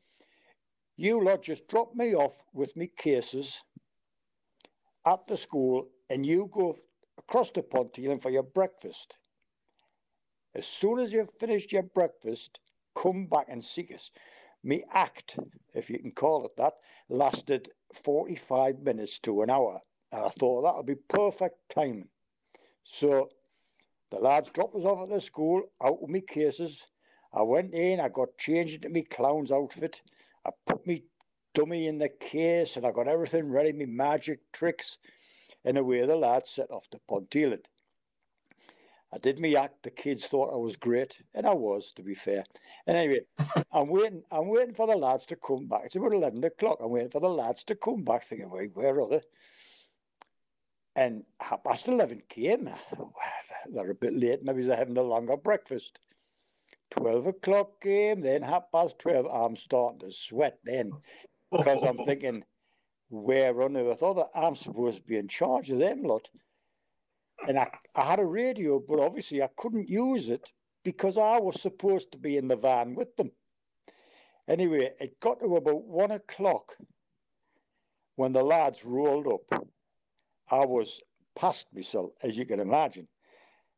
you 1.03 1.21
lot 1.21 1.43
just 1.43 1.67
drop 1.67 1.93
me 1.97 2.15
off 2.15 2.45
with 2.53 2.77
me 2.77 2.87
cases 2.87 3.61
at 5.05 5.27
the 5.27 5.37
school 5.37 5.89
and 6.11 6.25
you 6.25 6.49
go 6.53 6.77
across 7.19 7.51
the 7.51 7.63
Ponteland 7.63 8.23
for 8.23 8.31
your 8.31 8.45
breakfast. 8.45 9.17
As 10.55 10.65
soon 10.65 11.01
as 11.01 11.13
you've 11.13 11.33
finished 11.33 11.73
your 11.73 11.83
breakfast, 11.83 12.61
come 12.95 13.27
back 13.27 13.47
and 13.49 13.65
see 13.65 13.89
us. 13.93 14.13
Me 14.63 14.85
act, 14.93 15.41
if 15.75 15.91
you 15.91 15.99
can 15.99 16.13
call 16.13 16.47
it 16.47 16.57
that, 16.57 16.75
lasted 17.09 17.71
45 17.95 18.79
minutes 18.81 19.19
to 19.21 19.43
an 19.43 19.51
hour. 19.51 19.81
And 20.13 20.25
I 20.25 20.29
thought 20.29 20.63
that 20.63 20.77
would 20.77 20.87
be 20.87 20.95
perfect 21.09 21.57
timing. 21.69 22.09
So 22.85 23.29
the 24.13 24.21
lads 24.21 24.51
dropped 24.51 24.77
us 24.77 24.85
off 24.85 25.03
at 25.03 25.09
the 25.09 25.21
school, 25.21 25.63
out 25.83 25.99
of 26.01 26.09
me 26.09 26.21
cases. 26.21 26.87
I 27.33 27.43
went 27.43 27.75
in, 27.75 27.99
I 27.99 28.09
got 28.09 28.39
changed 28.39 28.75
into 28.77 28.91
me 28.91 29.03
clown's 29.03 29.51
outfit. 29.51 30.01
I 30.47 30.51
put 30.67 30.87
me 30.87 31.05
dummy 31.55 31.87
in 31.87 31.99
the 31.99 32.09
case 32.09 32.77
and 32.77 32.87
I 32.87 32.93
got 32.93 33.09
everything 33.09 33.51
ready, 33.51 33.73
me 33.73 33.87
magic 33.87 34.41
tricks. 34.53 34.99
And 35.65 35.79
away 35.79 36.05
the 36.05 36.17
lads 36.17 36.51
set 36.51 36.71
off 36.73 36.89
to 36.91 37.01
Ponteland. 37.09 37.67
I 39.15 39.19
did 39.19 39.39
me 39.39 39.57
act. 39.57 39.83
The 39.83 39.91
kids 39.91 40.27
thought 40.27 40.55
I 40.55 40.57
was 40.57 40.77
great, 40.77 41.21
and 41.35 41.47
I 41.47 41.53
was, 41.53 41.93
to 41.93 42.03
be 42.03 42.15
fair. 42.15 42.45
And 42.87 42.97
anyway, 42.97 43.21
I'm 43.73 43.89
waiting. 43.89 44.23
I'm 44.31 44.49
waiting 44.49 44.75
for 44.75 44.87
the 44.87 44.97
lads 44.97 45.27
to 45.27 45.37
come 45.37 45.67
back. 45.67 45.83
It's 45.85 45.95
about 45.97 46.15
eleven 46.15 46.43
o'clock. 46.43 46.79
I'm 46.81 46.91
waiting 46.91 47.11
for 47.11 47.21
the 47.21 47.29
lads 47.29 47.63
to 47.65 47.75
come 47.75 48.05
back, 48.05 48.25
thinking, 48.25 48.51
"Wait, 48.51 48.75
where 48.75 48.99
are 48.99 49.09
they?" 49.09 49.21
And 50.97 51.25
half 51.41 51.63
past 51.63 51.89
eleven 51.89 52.23
came. 52.29 52.71
They're 53.71 53.91
a 53.91 53.95
bit 53.95 54.15
late. 54.15 54.43
Maybe 54.43 54.63
they're 54.65 54.77
having 54.77 54.97
a 54.97 55.03
longer 55.03 55.37
breakfast. 55.37 55.99
12 56.93 57.27
o'clock 57.27 57.81
came, 57.81 58.21
then 58.21 58.43
half 58.43 58.71
past 58.73 58.99
12. 58.99 59.27
I'm 59.27 59.57
starting 59.57 60.01
to 60.01 60.11
sweat 60.11 60.59
then 60.65 60.93
because 61.51 61.83
I'm 61.83 61.97
thinking, 62.07 62.45
where 63.09 63.61
on 63.63 63.77
earth 63.77 64.03
other 64.03 64.25
I'm 64.35 64.55
supposed 64.55 64.99
to 64.99 65.03
be 65.03 65.17
in 65.17 65.29
charge 65.29 65.71
of 65.71 65.79
them 65.79 66.03
lot. 66.03 66.29
And 67.47 67.59
I, 67.59 67.71
I 67.95 68.05
had 68.05 68.21
a 68.21 68.27
radio, 68.27 68.79
but 68.79 69.01
obviously 69.01 69.43
I 69.43 69.49
couldn't 69.57 69.89
use 69.89 70.29
it 70.29 70.51
because 70.85 71.19
I 71.19 71.39
was 71.39 71.61
supposed 71.61 72.13
to 72.13 72.19
be 72.19 72.37
in 72.37 72.49
the 72.49 72.57
van 72.57 72.95
with 72.95 73.15
them. 73.17 73.31
Anyway, 74.49 74.93
it 75.01 75.21
got 75.21 75.41
to 75.41 75.57
about 75.57 75.85
one 75.85 76.11
o'clock 76.11 76.77
when 78.17 78.33
the 78.33 78.43
lads 78.43 78.85
rolled 78.85 79.27
up. 79.27 79.65
I 80.51 80.65
was 80.65 81.01
past 81.35 81.67
myself, 81.73 82.13
as 82.23 82.37
you 82.37 82.45
can 82.45 82.61
imagine. 82.61 83.09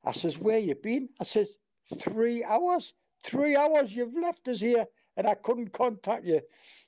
I 0.04 0.12
says, 0.12 0.38
Where 0.38 0.58
you 0.58 0.74
been? 0.74 1.08
I 1.20 1.24
says, 1.24 1.58
Three 2.00 2.42
hours. 2.42 2.94
Three 3.24 3.56
hours 3.56 3.94
you've 3.94 4.16
left 4.16 4.46
us 4.48 4.60
here 4.60 4.86
and 5.16 5.26
I 5.26 5.34
couldn't 5.34 5.72
contact 5.72 6.24
you. 6.24 6.40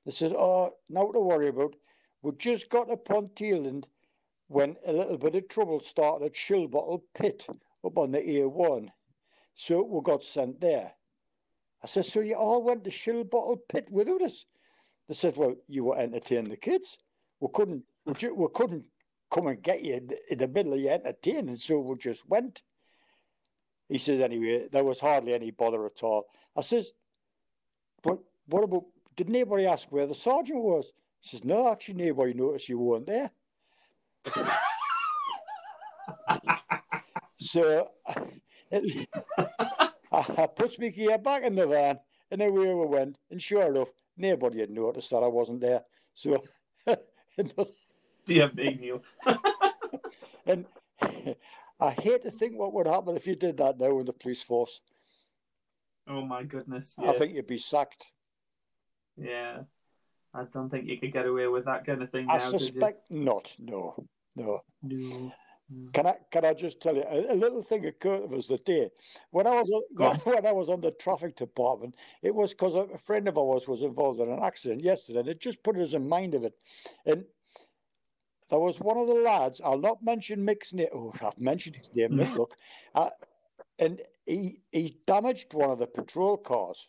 They 0.04 0.10
said, 0.10 0.32
Oh, 0.36 0.72
no 0.88 1.10
to 1.10 1.20
worry 1.20 1.48
about. 1.48 1.74
We 2.22 2.32
just 2.32 2.68
got 2.68 2.88
to 2.88 2.96
Ponteland 2.96 3.84
when 4.48 4.76
a 4.86 4.92
little 4.92 5.18
bit 5.18 5.34
of 5.34 5.48
trouble 5.48 5.80
started 5.80 6.26
at 6.26 6.34
Shilbottle 6.34 7.02
Pit 7.14 7.46
up 7.84 7.98
on 7.98 8.12
the 8.12 8.20
A1. 8.20 8.88
So 9.54 9.82
we 9.82 10.00
got 10.02 10.22
sent 10.22 10.60
there. 10.60 10.92
I 11.82 11.86
said, 11.86 12.04
So 12.04 12.20
you 12.20 12.34
all 12.34 12.62
went 12.62 12.84
to 12.84 12.90
Shilbottle 12.90 13.58
Pit 13.68 13.88
without 13.90 14.22
us? 14.22 14.44
They 15.08 15.14
said, 15.14 15.36
Well, 15.36 15.56
you 15.68 15.84
were 15.84 15.98
entertaining 15.98 16.50
the 16.50 16.56
kids. 16.56 16.98
We 17.40 17.48
couldn't 17.52 17.84
we, 18.04 18.14
ju- 18.14 18.34
we 18.34 18.46
couldn't 18.54 18.84
come 19.30 19.48
and 19.48 19.62
get 19.62 19.82
you 19.82 19.94
in 19.94 20.06
the, 20.06 20.32
in 20.32 20.38
the 20.38 20.48
middle 20.48 20.74
of 20.74 20.80
your 20.80 20.92
entertaining, 20.92 21.56
so 21.56 21.80
we 21.80 21.96
just 21.96 22.28
went. 22.28 22.62
He 23.88 23.98
says, 23.98 24.20
anyway, 24.20 24.68
there 24.70 24.84
was 24.84 25.00
hardly 25.00 25.32
any 25.34 25.50
bother 25.50 25.86
at 25.86 26.02
all. 26.02 26.26
I 26.56 26.62
says, 26.62 26.90
but 28.02 28.18
what 28.46 28.64
about, 28.64 28.84
did 29.16 29.28
anybody 29.28 29.66
ask 29.66 29.86
where 29.90 30.06
the 30.06 30.14
sergeant 30.14 30.62
was? 30.62 30.92
He 31.20 31.28
says, 31.28 31.44
no, 31.44 31.70
actually, 31.70 32.06
nobody 32.06 32.34
noticed 32.34 32.68
you 32.68 32.78
weren't 32.78 33.06
there. 33.06 33.30
so 37.30 37.90
it, 38.70 39.08
I 40.12 40.46
put 40.46 40.78
my 40.80 40.88
gear 40.88 41.18
back 41.18 41.42
in 41.44 41.54
the 41.54 41.66
van 41.66 41.98
and 42.30 42.42
away 42.42 42.74
we 42.74 42.86
went. 42.86 43.18
And 43.30 43.40
sure 43.40 43.64
enough, 43.64 43.88
nobody 44.16 44.60
had 44.60 44.70
noticed 44.70 45.10
that 45.10 45.22
I 45.22 45.28
wasn't 45.28 45.60
there. 45.60 45.82
So, 46.14 46.42
dear 48.26 48.50
me, 48.54 48.78
Neil. 48.80 49.02
and 50.46 50.66
I 51.78 51.90
hate 51.90 52.22
to 52.22 52.30
think 52.30 52.58
what 52.58 52.72
would 52.72 52.86
happen 52.86 53.16
if 53.16 53.26
you 53.26 53.36
did 53.36 53.58
that 53.58 53.78
now 53.78 53.98
in 53.98 54.06
the 54.06 54.12
police 54.12 54.42
force. 54.42 54.80
Oh 56.08 56.24
my 56.24 56.42
goodness! 56.44 56.94
Yes. 56.98 57.14
I 57.14 57.18
think 57.18 57.34
you'd 57.34 57.46
be 57.46 57.58
sacked. 57.58 58.06
Yeah, 59.16 59.62
I 60.32 60.44
don't 60.52 60.70
think 60.70 60.86
you 60.88 60.98
could 60.98 61.12
get 61.12 61.26
away 61.26 61.48
with 61.48 61.64
that 61.64 61.84
kind 61.84 62.02
of 62.02 62.10
thing. 62.10 62.26
Now. 62.26 62.34
I 62.34 62.38
now, 62.38 62.58
suspect 62.58 63.10
not. 63.10 63.54
No, 63.58 64.06
no. 64.36 64.60
No. 64.82 65.32
Can 65.92 66.06
I 66.06 66.16
can 66.30 66.44
I 66.44 66.54
just 66.54 66.80
tell 66.80 66.94
you 66.94 67.02
a, 67.02 67.32
a 67.32 67.34
little 67.34 67.62
thing 67.62 67.86
occurred 67.86 68.30
to 68.30 68.36
us 68.36 68.46
the 68.46 68.58
day 68.58 68.88
when 69.30 69.48
I 69.48 69.62
was 69.62 69.84
when, 69.90 70.14
when, 70.34 70.46
I 70.46 70.52
was 70.52 70.68
on 70.68 70.80
the 70.80 70.92
traffic 70.92 71.34
department. 71.34 71.96
It 72.22 72.32
was 72.32 72.50
because 72.50 72.74
a 72.74 72.96
friend 72.98 73.26
of 73.26 73.36
ours 73.36 73.66
was 73.66 73.82
involved 73.82 74.20
in 74.20 74.30
an 74.30 74.44
accident 74.44 74.84
yesterday, 74.84 75.20
and 75.20 75.28
it 75.28 75.40
just 75.40 75.64
put 75.64 75.76
us 75.76 75.92
in 75.92 76.08
mind 76.08 76.34
of 76.34 76.44
it. 76.44 76.54
And 77.04 77.24
there 78.50 78.58
was 78.58 78.78
one 78.78 78.96
of 78.96 79.08
the 79.08 79.14
lads. 79.14 79.60
I'll 79.64 79.78
not 79.78 80.02
mention 80.02 80.44
Mick's 80.44 80.72
name. 80.72 80.88
Oh, 80.94 81.12
I've 81.20 81.38
mentioned 81.38 81.76
his 81.76 81.90
name. 81.94 82.12
Mm. 82.12 82.36
look, 82.36 82.54
uh, 82.94 83.10
and 83.78 84.00
he 84.24 84.60
he 84.72 84.98
damaged 85.06 85.52
one 85.54 85.70
of 85.70 85.78
the 85.78 85.86
patrol 85.86 86.36
cars. 86.36 86.88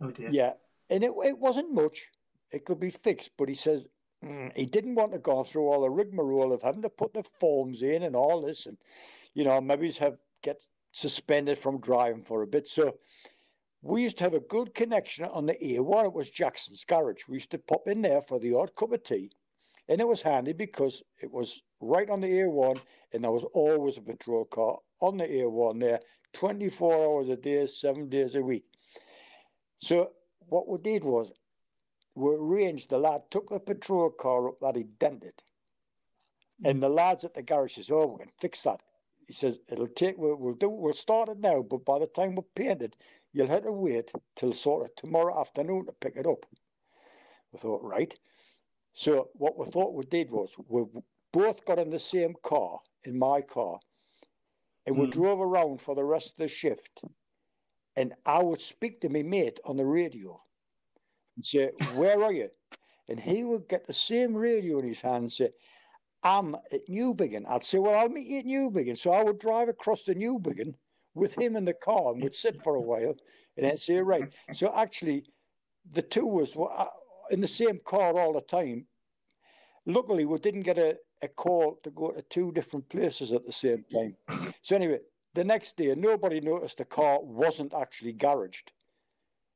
Oh 0.00 0.10
dear. 0.10 0.30
Yeah, 0.30 0.52
and 0.90 1.04
it 1.04 1.12
it 1.24 1.38
wasn't 1.38 1.72
much. 1.72 2.08
It 2.50 2.64
could 2.64 2.80
be 2.80 2.90
fixed, 2.90 3.30
but 3.36 3.48
he 3.48 3.54
says 3.54 3.88
mm, 4.24 4.54
he 4.56 4.66
didn't 4.66 4.94
want 4.94 5.12
to 5.12 5.18
go 5.18 5.44
through 5.44 5.68
all 5.68 5.82
the 5.82 5.90
rigmarole 5.90 6.52
of 6.52 6.62
having 6.62 6.82
to 6.82 6.88
put 6.88 7.14
the 7.14 7.22
forms 7.22 7.82
in 7.82 8.02
and 8.02 8.16
all 8.16 8.42
this, 8.42 8.66
and 8.66 8.76
you 9.34 9.44
know 9.44 9.60
maybe 9.60 9.90
have 9.92 10.16
get 10.42 10.64
suspended 10.92 11.58
from 11.58 11.80
driving 11.80 12.22
for 12.22 12.42
a 12.42 12.46
bit. 12.46 12.66
So 12.66 12.98
we 13.82 14.02
used 14.02 14.18
to 14.18 14.24
have 14.24 14.34
a 14.34 14.40
good 14.40 14.74
connection 14.74 15.24
on 15.26 15.46
the 15.46 15.54
A1. 15.54 16.06
It 16.06 16.12
was 16.12 16.30
Jackson's 16.30 16.84
garage. 16.84 17.28
We 17.28 17.36
used 17.36 17.50
to 17.52 17.58
pop 17.58 17.86
in 17.86 18.02
there 18.02 18.22
for 18.22 18.38
the 18.40 18.54
odd 18.54 18.74
cup 18.74 18.92
of 18.92 19.02
tea, 19.04 19.30
and 19.88 20.00
it 20.00 20.06
was 20.06 20.22
handy 20.22 20.52
because 20.52 21.02
it 21.20 21.32
was 21.32 21.62
right 21.80 22.10
on 22.10 22.20
the 22.20 22.28
A1, 22.28 22.80
and 23.12 23.24
there 23.24 23.30
was 23.30 23.44
always 23.54 23.96
a 23.96 24.02
patrol 24.02 24.44
car 24.44 24.78
on 25.00 25.16
the 25.16 25.26
A1 25.26 25.80
there, 25.80 26.00
24 26.34 26.92
hours 26.92 27.28
a 27.28 27.36
day, 27.36 27.66
seven 27.66 28.08
days 28.08 28.34
a 28.34 28.42
week. 28.42 28.64
So 29.78 30.10
what 30.48 30.68
we 30.68 30.78
did 30.78 31.04
was 31.04 31.32
we 32.14 32.34
arranged 32.34 32.90
the 32.90 32.98
lad 32.98 33.22
took 33.30 33.48
the 33.48 33.60
patrol 33.60 34.10
car 34.10 34.48
up 34.48 34.60
that 34.60 34.76
he 34.76 34.82
dented. 34.82 35.34
And 36.64 36.76
hmm. 36.76 36.80
the 36.80 36.88
lads 36.88 37.24
at 37.24 37.34
the 37.34 37.42
garage 37.42 37.76
says, 37.76 37.90
Oh, 37.90 38.06
we 38.06 38.24
can 38.24 38.32
fix 38.40 38.62
that. 38.62 38.80
He 39.26 39.32
says, 39.32 39.60
It'll 39.68 39.86
take 39.86 40.18
we'll, 40.18 40.36
we'll 40.36 40.54
do 40.54 40.68
we'll 40.68 40.92
start 40.92 41.28
it 41.28 41.38
now, 41.38 41.62
but 41.62 41.84
by 41.84 42.00
the 42.00 42.06
time 42.08 42.34
we 42.34 42.42
paint 42.54 42.82
it, 42.82 42.96
you'll 43.32 43.46
have 43.46 43.62
to 43.64 43.72
wait 43.72 44.10
till 44.34 44.52
sort 44.52 44.84
of 44.84 44.94
tomorrow 44.96 45.40
afternoon 45.40 45.86
to 45.86 45.92
pick 45.92 46.16
it 46.16 46.26
up. 46.26 46.44
We 47.52 47.60
thought, 47.60 47.82
right. 47.82 48.14
So 48.98 49.28
what 49.34 49.56
we 49.56 49.64
thought 49.66 49.94
we 49.94 50.04
did 50.06 50.28
was 50.28 50.52
we 50.66 50.82
both 51.32 51.64
got 51.64 51.78
in 51.78 51.88
the 51.88 52.00
same 52.00 52.34
car, 52.42 52.80
in 53.04 53.16
my 53.16 53.40
car, 53.40 53.78
and 54.86 54.98
we 54.98 55.06
mm. 55.06 55.12
drove 55.12 55.40
around 55.40 55.80
for 55.80 55.94
the 55.94 56.04
rest 56.04 56.32
of 56.32 56.38
the 56.38 56.48
shift. 56.48 57.02
And 57.94 58.12
I 58.26 58.42
would 58.42 58.60
speak 58.60 59.00
to 59.02 59.08
my 59.08 59.22
mate 59.22 59.60
on 59.64 59.76
the 59.76 59.86
radio 59.86 60.42
and 61.36 61.44
say, 61.44 61.70
Where 61.94 62.24
are 62.24 62.32
you? 62.32 62.48
And 63.08 63.20
he 63.20 63.44
would 63.44 63.68
get 63.68 63.86
the 63.86 63.92
same 63.92 64.34
radio 64.34 64.80
in 64.80 64.88
his 64.88 65.00
hand 65.00 65.22
and 65.22 65.32
say, 65.32 65.50
I'm 66.24 66.56
at 66.56 66.88
Newbiggin. 66.90 67.44
I'd 67.48 67.62
say, 67.62 67.78
Well, 67.78 67.94
I'll 67.94 68.08
meet 68.08 68.26
you 68.26 68.38
at 68.40 68.46
Newbiggin. 68.46 68.98
So 68.98 69.12
I 69.12 69.22
would 69.22 69.38
drive 69.38 69.68
across 69.68 70.02
to 70.04 70.14
Newbiggin 70.16 70.74
with 71.14 71.38
him 71.38 71.54
in 71.54 71.64
the 71.64 71.74
car 71.74 72.10
and 72.10 72.22
would 72.24 72.34
sit 72.34 72.60
for 72.64 72.74
a 72.74 72.80
while 72.80 73.14
and 73.56 73.64
then 73.64 73.76
say, 73.76 73.98
Right. 73.98 74.28
So 74.52 74.72
actually, 74.74 75.26
the 75.92 76.02
two 76.02 76.26
was 76.26 76.56
uh, 76.56 76.86
in 77.30 77.40
the 77.40 77.48
same 77.48 77.80
car 77.84 78.18
all 78.18 78.32
the 78.32 78.40
time. 78.42 78.86
Luckily, 79.86 80.24
we 80.24 80.38
didn't 80.38 80.62
get 80.62 80.78
a, 80.78 80.98
a 81.22 81.28
call 81.28 81.78
to 81.82 81.90
go 81.90 82.10
to 82.10 82.22
two 82.22 82.52
different 82.52 82.88
places 82.88 83.32
at 83.32 83.46
the 83.46 83.52
same 83.52 83.84
time. 83.92 84.16
So 84.62 84.76
anyway, 84.76 85.00
the 85.34 85.44
next 85.44 85.76
day, 85.76 85.94
nobody 85.94 86.40
noticed 86.40 86.78
the 86.78 86.84
car 86.84 87.20
wasn't 87.22 87.72
actually 87.74 88.14
garaged. 88.14 88.70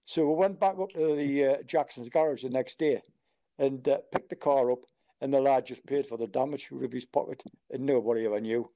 So 0.04 0.26
we 0.26 0.35
went 0.35 0.58
back 0.58 0.78
up 0.78 0.90
to 0.92 1.14
the 1.14 1.44
uh, 1.46 1.62
Jackson's 1.64 2.08
garage 2.08 2.42
the 2.42 2.50
next 2.50 2.78
day 2.78 3.02
and 3.58 3.87
uh, 3.88 3.98
picked 4.11 4.30
the 4.30 4.37
car 4.37 4.70
up, 4.72 4.80
and 5.20 5.32
the 5.32 5.40
lad 5.40 5.66
just 5.66 5.85
paid 5.87 6.06
for 6.06 6.18
the 6.18 6.26
damage 6.26 6.68
out 6.72 6.82
of 6.82 6.92
his 6.92 7.04
pocket, 7.04 7.42
and 7.70 7.85
nobody 7.87 8.26
ever 8.26 8.40
knew. 8.40 8.68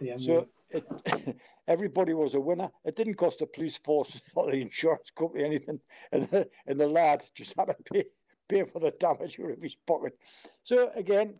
Yeah, 0.00 0.16
so 0.18 0.48
it, 0.74 1.36
everybody 1.68 2.14
was 2.14 2.34
a 2.34 2.40
winner. 2.40 2.70
It 2.84 2.96
didn't 2.96 3.14
cost 3.14 3.38
the 3.38 3.46
police 3.46 3.78
force 3.78 4.20
or 4.34 4.50
the 4.50 4.60
insurance 4.60 5.10
company 5.10 5.44
anything, 5.44 5.80
and 6.12 6.28
the, 6.28 6.48
and 6.66 6.80
the 6.80 6.88
lad 6.88 7.22
just 7.34 7.54
had 7.58 7.66
to 7.66 7.76
pay 7.92 8.04
pay 8.46 8.64
for 8.64 8.78
the 8.78 8.90
damage 8.90 9.40
out 9.40 9.52
of 9.52 9.62
his 9.62 9.74
pocket. 9.74 10.18
So 10.64 10.90
again, 10.94 11.36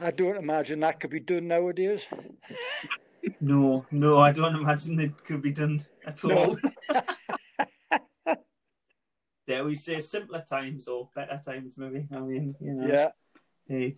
I 0.00 0.12
don't 0.12 0.36
imagine 0.36 0.80
that 0.80 1.00
could 1.00 1.10
be 1.10 1.20
done 1.20 1.48
nowadays. 1.48 2.02
No, 3.40 3.86
no, 3.90 4.18
I 4.18 4.32
don't 4.32 4.54
imagine 4.54 5.00
it 5.00 5.24
could 5.24 5.40
be 5.40 5.52
done 5.52 5.80
at 6.06 6.22
all. 6.24 6.58
yeah, 9.46 9.62
we 9.62 9.74
say 9.74 9.98
simpler 10.00 10.44
times 10.46 10.88
or 10.88 11.08
better 11.14 11.40
times, 11.42 11.76
maybe. 11.78 12.06
I 12.12 12.20
mean, 12.20 12.54
you 12.60 12.74
know. 12.74 12.86
Yeah. 12.86 13.08
Hey, 13.66 13.94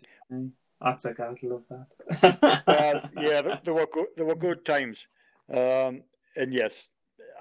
that's 0.81 1.05
a 1.05 1.15
God, 1.15 1.39
love 1.43 1.65
that. 1.71 2.63
uh, 2.67 3.09
yeah, 3.21 3.59
there 3.65 3.75
were 3.75 3.89
good, 3.93 4.07
there 4.17 4.27
were 4.27 4.35
good 4.35 4.65
times, 4.65 5.07
um, 5.51 6.03
and 6.37 6.53
yes, 6.53 6.89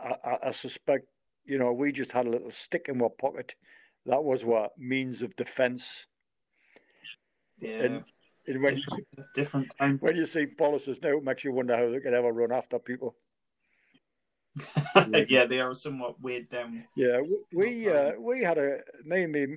I, 0.04 0.38
I, 0.44 0.52
suspect 0.52 1.08
you 1.46 1.58
know 1.58 1.74
we 1.74 1.92
just 1.92 2.12
had 2.12 2.28
a 2.28 2.30
little 2.30 2.52
stick 2.52 2.88
in 2.88 3.02
our 3.02 3.10
pocket. 3.10 3.56
That 4.06 4.24
was 4.24 4.46
what 4.46 4.78
means 4.78 5.22
of 5.22 5.36
defence. 5.36 6.08
Yeah. 7.60 7.84
And 7.84 8.04
and 8.48 8.62
when 8.62 8.76
different, 8.76 9.08
you, 9.18 9.24
different 9.34 9.74
time. 9.80 9.98
When 10.00 10.16
you 10.16 10.26
see 10.26 10.46
policies 10.46 11.00
now, 11.02 11.18
it 11.18 11.24
makes 11.24 11.44
you 11.44 11.52
wonder 11.52 11.76
how 11.76 11.90
they 11.90 12.00
can 12.00 12.14
ever 12.14 12.32
run 12.32 12.52
after 12.52 12.80
people. 12.80 13.16
yeah, 15.28 15.46
they 15.46 15.60
are 15.60 15.74
somewhat 15.74 16.22
weird 16.22 16.50
down. 16.50 16.84
Yeah, 16.96 17.20
we 17.20 17.40
we, 17.54 17.90
uh, 17.90 18.14
we 18.20 18.44
had 18.44 18.58
a 18.58 18.80
me 19.04 19.24
and 19.24 19.32
me, 19.32 19.48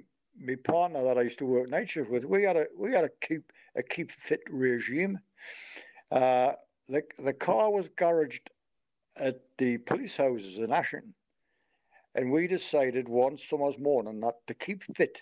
my 0.40 0.56
partner 0.64 1.04
that 1.04 1.18
I 1.18 1.22
used 1.22 1.38
to 1.38 1.46
work 1.46 1.68
night 1.68 1.90
shift 1.90 2.10
with. 2.10 2.24
We 2.24 2.42
had 2.42 2.56
a 2.56 2.66
we 2.76 2.92
had 2.92 3.04
a 3.04 3.10
keep 3.20 3.52
a 3.78 3.82
keep 3.82 4.10
fit 4.10 4.40
regime. 4.50 5.18
Uh, 6.10 6.52
the 6.88 7.02
the 7.18 7.32
car 7.32 7.70
was 7.70 7.88
garaged 7.90 8.48
at 9.16 9.40
the 9.56 9.78
police 9.78 10.16
houses 10.16 10.58
in 10.58 10.72
Ashington, 10.72 11.14
and 12.14 12.30
we 12.30 12.46
decided 12.46 13.08
one 13.08 13.38
summer's 13.38 13.78
morning 13.78 14.20
that 14.20 14.34
to 14.48 14.54
keep 14.54 14.82
fit, 14.96 15.20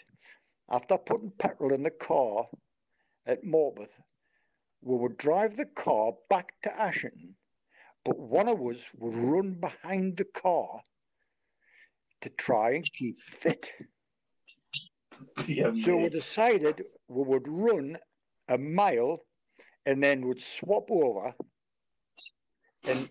after 0.71 0.97
putting 0.97 1.31
petrol 1.39 1.73
in 1.73 1.83
the 1.83 1.91
car 1.91 2.47
at 3.27 3.45
Morpeth, 3.45 3.95
we 4.83 4.97
would 4.97 5.17
drive 5.17 5.57
the 5.57 5.67
car 5.67 6.13
back 6.31 6.53
to 6.63 6.81
Ashington, 6.81 7.35
but 8.05 8.19
one 8.19 8.49
of 8.49 8.61
us 8.61 8.83
would 8.99 9.15
run 9.15 9.55
behind 9.55 10.17
the 10.17 10.25
car 10.25 10.81
to 12.21 12.31
try 12.31 12.75
and 12.75 12.93
keep 12.93 13.21
fit. 13.21 13.73
Yeah, 15.49 15.73
so 15.73 15.97
we 15.97 16.11
decided 16.11 16.85
we 17.09 17.23
would 17.23 17.49
run 17.49 17.97
a 18.49 18.59
mile 18.59 19.21
and 19.85 20.03
then 20.03 20.27
would 20.27 20.41
swap 20.41 20.91
over 20.91 21.35
and 22.89 23.09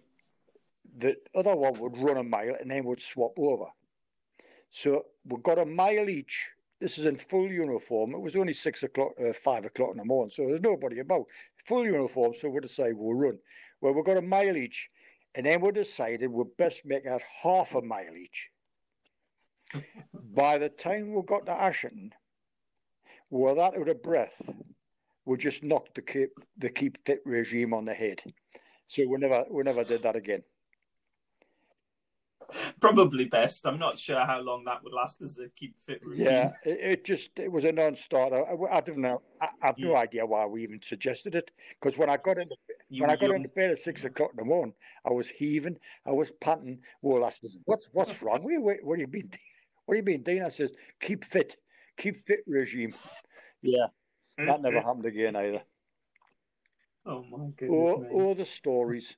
the 0.97 1.17
other 1.33 1.55
one 1.55 1.79
would 1.79 1.97
run 1.97 2.17
a 2.17 2.23
mile 2.23 2.55
and 2.59 2.71
then 2.71 2.83
would 2.85 3.01
swap 3.01 3.33
over. 3.37 3.65
So 4.69 5.05
we 5.25 5.37
got 5.41 5.59
a 5.59 5.65
mile 5.65 6.09
each. 6.09 6.49
This 6.79 6.97
is 6.97 7.05
in 7.05 7.17
full 7.17 7.47
uniform. 7.47 8.13
It 8.13 8.21
was 8.21 8.35
only 8.35 8.53
six 8.53 8.83
o'clock, 8.83 9.11
uh, 9.19 9.33
five 9.33 9.65
o'clock 9.65 9.91
in 9.91 9.97
the 9.97 10.05
morning, 10.05 10.31
so 10.35 10.45
there's 10.45 10.61
nobody 10.61 10.99
about. 10.99 11.25
Full 11.65 11.85
uniform, 11.85 12.33
so 12.39 12.49
we 12.49 12.59
decided 12.59 12.97
we'll 12.97 13.17
run. 13.17 13.39
Well, 13.81 13.93
we 13.93 14.03
got 14.03 14.17
a 14.17 14.21
mile 14.21 14.57
each, 14.57 14.89
and 15.33 15.45
then 15.45 15.61
we 15.61 15.71
decided 15.71 16.29
we'd 16.29 16.57
best 16.57 16.81
make 16.85 17.05
out 17.05 17.21
half 17.41 17.75
a 17.75 17.81
mile 17.81 18.15
each. 18.15 18.49
By 20.13 20.57
the 20.57 20.69
time 20.69 21.13
we 21.13 21.21
got 21.23 21.45
to 21.47 21.53
Ashington, 21.53 22.11
we 23.29 23.41
were 23.41 23.55
that 23.55 23.75
out 23.77 23.89
of 23.89 24.03
breath. 24.03 24.41
We 25.25 25.37
just 25.37 25.63
knocked 25.63 25.95
the 25.95 26.01
keep 26.01 26.31
the 26.57 26.69
keep 26.69 27.03
fit 27.05 27.21
regime 27.25 27.73
on 27.73 27.85
the 27.85 27.93
head. 27.93 28.21
So 28.87 29.03
we 29.07 29.17
never 29.17 29.45
we 29.49 29.63
never 29.63 29.83
did 29.83 30.03
that 30.03 30.15
again. 30.15 30.43
Probably 32.79 33.25
best. 33.25 33.65
I'm 33.65 33.79
not 33.79 33.97
sure 33.97 34.23
how 34.23 34.39
long 34.39 34.65
that 34.65 34.83
would 34.83 34.93
last 34.93 35.21
as 35.21 35.39
a 35.39 35.49
keep 35.49 35.75
fit 35.79 36.01
routine. 36.03 36.25
Yeah, 36.25 36.51
it, 36.63 36.79
it 36.81 37.05
just 37.05 37.31
it 37.37 37.51
was 37.51 37.63
a 37.63 37.71
non-starter. 37.71 38.45
I, 38.45 38.77
I 38.77 38.81
don't 38.81 38.99
know. 38.99 39.21
I, 39.41 39.47
I 39.63 39.67
have 39.67 39.79
yeah. 39.79 39.87
no 39.87 39.95
idea 39.95 40.25
why 40.25 40.45
we 40.45 40.63
even 40.63 40.79
suggested 40.81 41.35
it. 41.35 41.49
Because 41.79 41.97
when 41.97 42.09
I 42.09 42.17
got 42.17 42.37
into 42.37 42.55
you 42.89 43.01
when 43.01 43.09
I 43.09 43.15
got 43.15 43.27
young. 43.27 43.37
into 43.37 43.49
bed 43.49 43.71
at 43.71 43.79
six 43.79 44.03
o'clock 44.03 44.31
in 44.31 44.37
the 44.37 44.45
morning, 44.45 44.75
I 45.05 45.11
was 45.11 45.27
heaving, 45.27 45.77
I 46.05 46.11
was 46.11 46.31
panting. 46.39 46.79
Well, 47.01 47.23
I 47.23 47.31
said, 47.31 47.49
"What's 47.65 47.87
what's 47.93 48.21
wrong? 48.21 48.43
What, 48.43 48.61
what, 48.61 48.77
what 48.83 48.95
do 48.95 49.01
you 49.01 49.07
mean? 49.07 49.31
What 49.87 49.93
do 49.93 49.97
you 49.99 50.03
mean, 50.03 50.23
Dean?" 50.23 50.43
I 50.43 50.49
says, 50.49 50.71
"Keep 50.99 51.25
fit, 51.25 51.57
keep 51.95 52.17
fit 52.25 52.39
regime." 52.47 52.95
Yeah, 53.61 53.85
that 54.37 54.61
never 54.61 54.81
happened 54.81 55.05
again 55.05 55.35
either. 55.35 55.61
Oh 57.05 57.23
my 57.23 57.49
goodness! 57.55 58.11
All, 58.11 58.33
the 58.33 58.45
stories. 58.45 59.15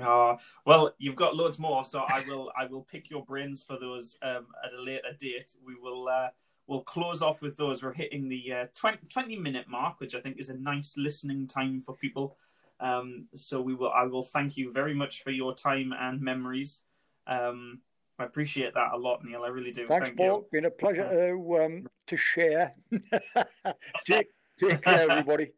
Oh, 0.00 0.38
well, 0.64 0.94
you've 0.98 1.16
got 1.16 1.36
loads 1.36 1.58
more, 1.58 1.84
so 1.84 2.00
I 2.00 2.24
will 2.26 2.50
I 2.58 2.66
will 2.66 2.82
pick 2.82 3.10
your 3.10 3.24
brains 3.24 3.62
for 3.62 3.78
those 3.78 4.16
um, 4.22 4.46
at 4.64 4.72
a 4.72 4.82
later 4.82 5.12
date. 5.18 5.56
We 5.64 5.74
will 5.74 6.08
uh, 6.08 6.28
we'll 6.66 6.82
close 6.82 7.20
off 7.20 7.42
with 7.42 7.56
those. 7.56 7.82
We're 7.82 7.92
hitting 7.92 8.28
the 8.28 8.52
uh, 8.52 8.66
20, 8.74 8.98
20 9.08 9.36
minute 9.36 9.68
mark, 9.68 10.00
which 10.00 10.14
I 10.14 10.20
think 10.20 10.38
is 10.38 10.48
a 10.48 10.56
nice 10.56 10.96
listening 10.96 11.46
time 11.46 11.80
for 11.80 11.94
people. 11.94 12.36
Um, 12.78 13.26
so 13.34 13.60
we 13.60 13.74
will 13.74 13.90
I 13.90 14.04
will 14.04 14.22
thank 14.22 14.56
you 14.56 14.72
very 14.72 14.94
much 14.94 15.22
for 15.22 15.30
your 15.30 15.54
time 15.54 15.92
and 15.98 16.20
memories. 16.20 16.82
Um, 17.26 17.80
I 18.18 18.24
appreciate 18.24 18.74
that 18.74 18.92
a 18.92 18.96
lot, 18.96 19.24
Neil. 19.24 19.44
I 19.44 19.48
really 19.48 19.72
do. 19.72 19.86
Thanks, 19.86 20.08
Thank 20.08 20.18
Paul. 20.18 20.26
You. 20.26 20.46
Been 20.52 20.64
a 20.66 20.70
pleasure 20.70 21.08
to 21.08 21.62
um, 21.62 21.86
to 22.10 22.16
share. 22.16 22.74
take, 24.04 24.26
take 24.58 24.82
care, 24.82 25.10
everybody. 25.10 25.52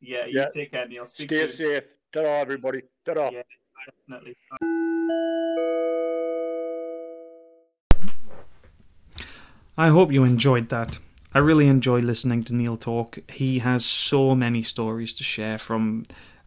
Yeah, 0.00 0.26
you 0.26 0.38
yeah. 0.40 0.46
take 0.46 0.70
care, 0.70 0.86
Neil. 0.86 1.04
Speak 1.06 1.30
Stay 1.30 1.46
soon. 1.48 1.66
safe. 1.66 1.84
Ta-ra, 2.12 2.38
everybody. 2.38 2.82
Ta-ra. 3.04 3.30
Yeah, 3.30 3.42
definitely. 4.08 4.36
I 9.76 9.88
hope 9.88 10.12
you 10.12 10.24
enjoyed 10.24 10.68
that. 10.70 10.98
I 11.34 11.38
really 11.38 11.66
enjoy 11.66 12.00
listening 12.00 12.44
to 12.44 12.54
Neil 12.54 12.76
talk. 12.76 13.18
He 13.28 13.58
has 13.58 13.84
so 13.84 14.34
many 14.34 14.62
stories 14.62 15.12
to 15.14 15.24
share 15.24 15.58
from, 15.58 16.04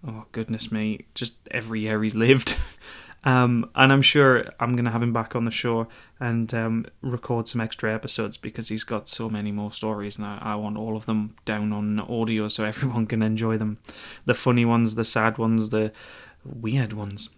oh 0.08 0.26
goodness 0.32 0.72
me, 0.72 1.06
just 1.14 1.36
every 1.52 1.82
year 1.82 2.02
he's 2.02 2.16
lived. 2.16 2.58
Um, 3.24 3.70
and 3.76 3.92
I'm 3.92 4.02
sure 4.02 4.46
I'm 4.60 4.76
going 4.76 4.86
to 4.86 4.92
have 4.92 5.04
him 5.04 5.12
back 5.12 5.36
on 5.36 5.44
the 5.44 5.52
show 5.52 5.88
and 6.20 6.54
um, 6.54 6.86
record 7.02 7.48
some 7.50 7.60
extra 7.60 7.94
episodes 7.94 8.38
because 8.38 8.70
he's 8.70 8.86
got 8.86 9.10
so 9.10 9.30
many 9.30 9.52
more 9.52 9.72
stories 9.72 10.18
and 10.18 10.26
I, 10.26 10.40
I, 10.42 10.56
want 10.56 10.78
all 10.78 10.96
of 10.96 11.06
them 11.06 11.36
down 11.44 11.74
on 11.74 12.00
audio 12.00 12.48
so 12.48 12.64
everyone 12.64 13.08
can 13.08 13.22
enjoy 13.22 13.58
them. 13.58 13.80
The 14.24 14.34
funny 14.34 14.64
ones, 14.64 14.96
the 14.96 15.04
sad 15.04 15.38
ones, 15.38 15.70
the 15.70 15.92
weird 16.46 16.94
ones. 16.94 17.30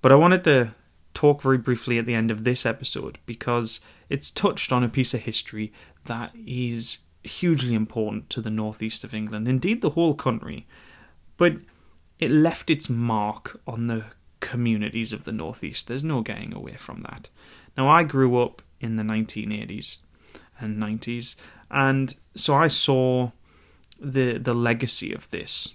But 0.00 0.12
I 0.12 0.16
wanted 0.16 0.44
to 0.44 0.74
talk 1.12 1.42
very 1.42 1.58
briefly 1.58 1.98
at 1.98 2.06
the 2.06 2.14
end 2.14 2.30
of 2.30 2.44
this 2.44 2.64
episode 2.64 3.18
because 3.26 3.80
it's 4.08 4.30
touched 4.30 4.72
on 4.72 4.82
a 4.82 4.88
piece 4.88 5.12
of 5.12 5.20
history 5.20 5.72
that 6.04 6.32
is 6.46 6.98
hugely 7.22 7.74
important 7.74 8.30
to 8.30 8.40
the 8.40 8.50
northeast 8.50 9.04
of 9.04 9.12
England, 9.12 9.48
indeed 9.48 9.82
the 9.82 9.90
whole 9.90 10.14
country. 10.14 10.66
But 11.36 11.56
it 12.18 12.30
left 12.30 12.70
its 12.70 12.88
mark 12.88 13.60
on 13.66 13.88
the 13.88 14.04
communities 14.46 15.12
of 15.12 15.24
the 15.24 15.32
Northeast. 15.32 15.88
There's 15.88 16.04
no 16.04 16.20
getting 16.20 16.54
away 16.54 16.76
from 16.76 17.02
that. 17.02 17.28
Now, 17.76 17.88
I 17.88 18.04
grew 18.04 18.38
up 18.38 18.62
in 18.80 18.94
the 18.94 19.02
1980s 19.02 19.98
and 20.60 20.78
90s, 20.78 21.34
and 21.68 22.14
so 22.36 22.54
I 22.54 22.68
saw 22.68 23.32
the 24.00 24.38
the 24.38 24.54
legacy 24.54 25.12
of 25.12 25.28
this. 25.30 25.74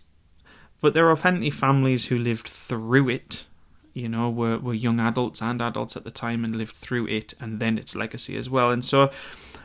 But 0.80 0.94
there 0.94 1.10
are 1.10 1.18
plenty 1.18 1.50
families 1.50 2.06
who 2.06 2.18
lived 2.18 2.48
through 2.48 3.10
it, 3.10 3.46
you 3.94 4.08
know, 4.08 4.30
were, 4.30 4.58
were 4.58 4.74
young 4.74 5.00
adults 5.00 5.42
and 5.42 5.62
adults 5.62 5.96
at 5.98 6.06
the 6.06 6.12
time 6.26 6.44
and 6.46 6.56
lived 6.56 6.76
through 6.76 7.08
it 7.08 7.34
and 7.40 7.60
then 7.60 7.78
its 7.78 7.96
legacy 7.96 8.36
as 8.38 8.50
well. 8.50 8.72
And 8.72 8.84
so 8.84 9.12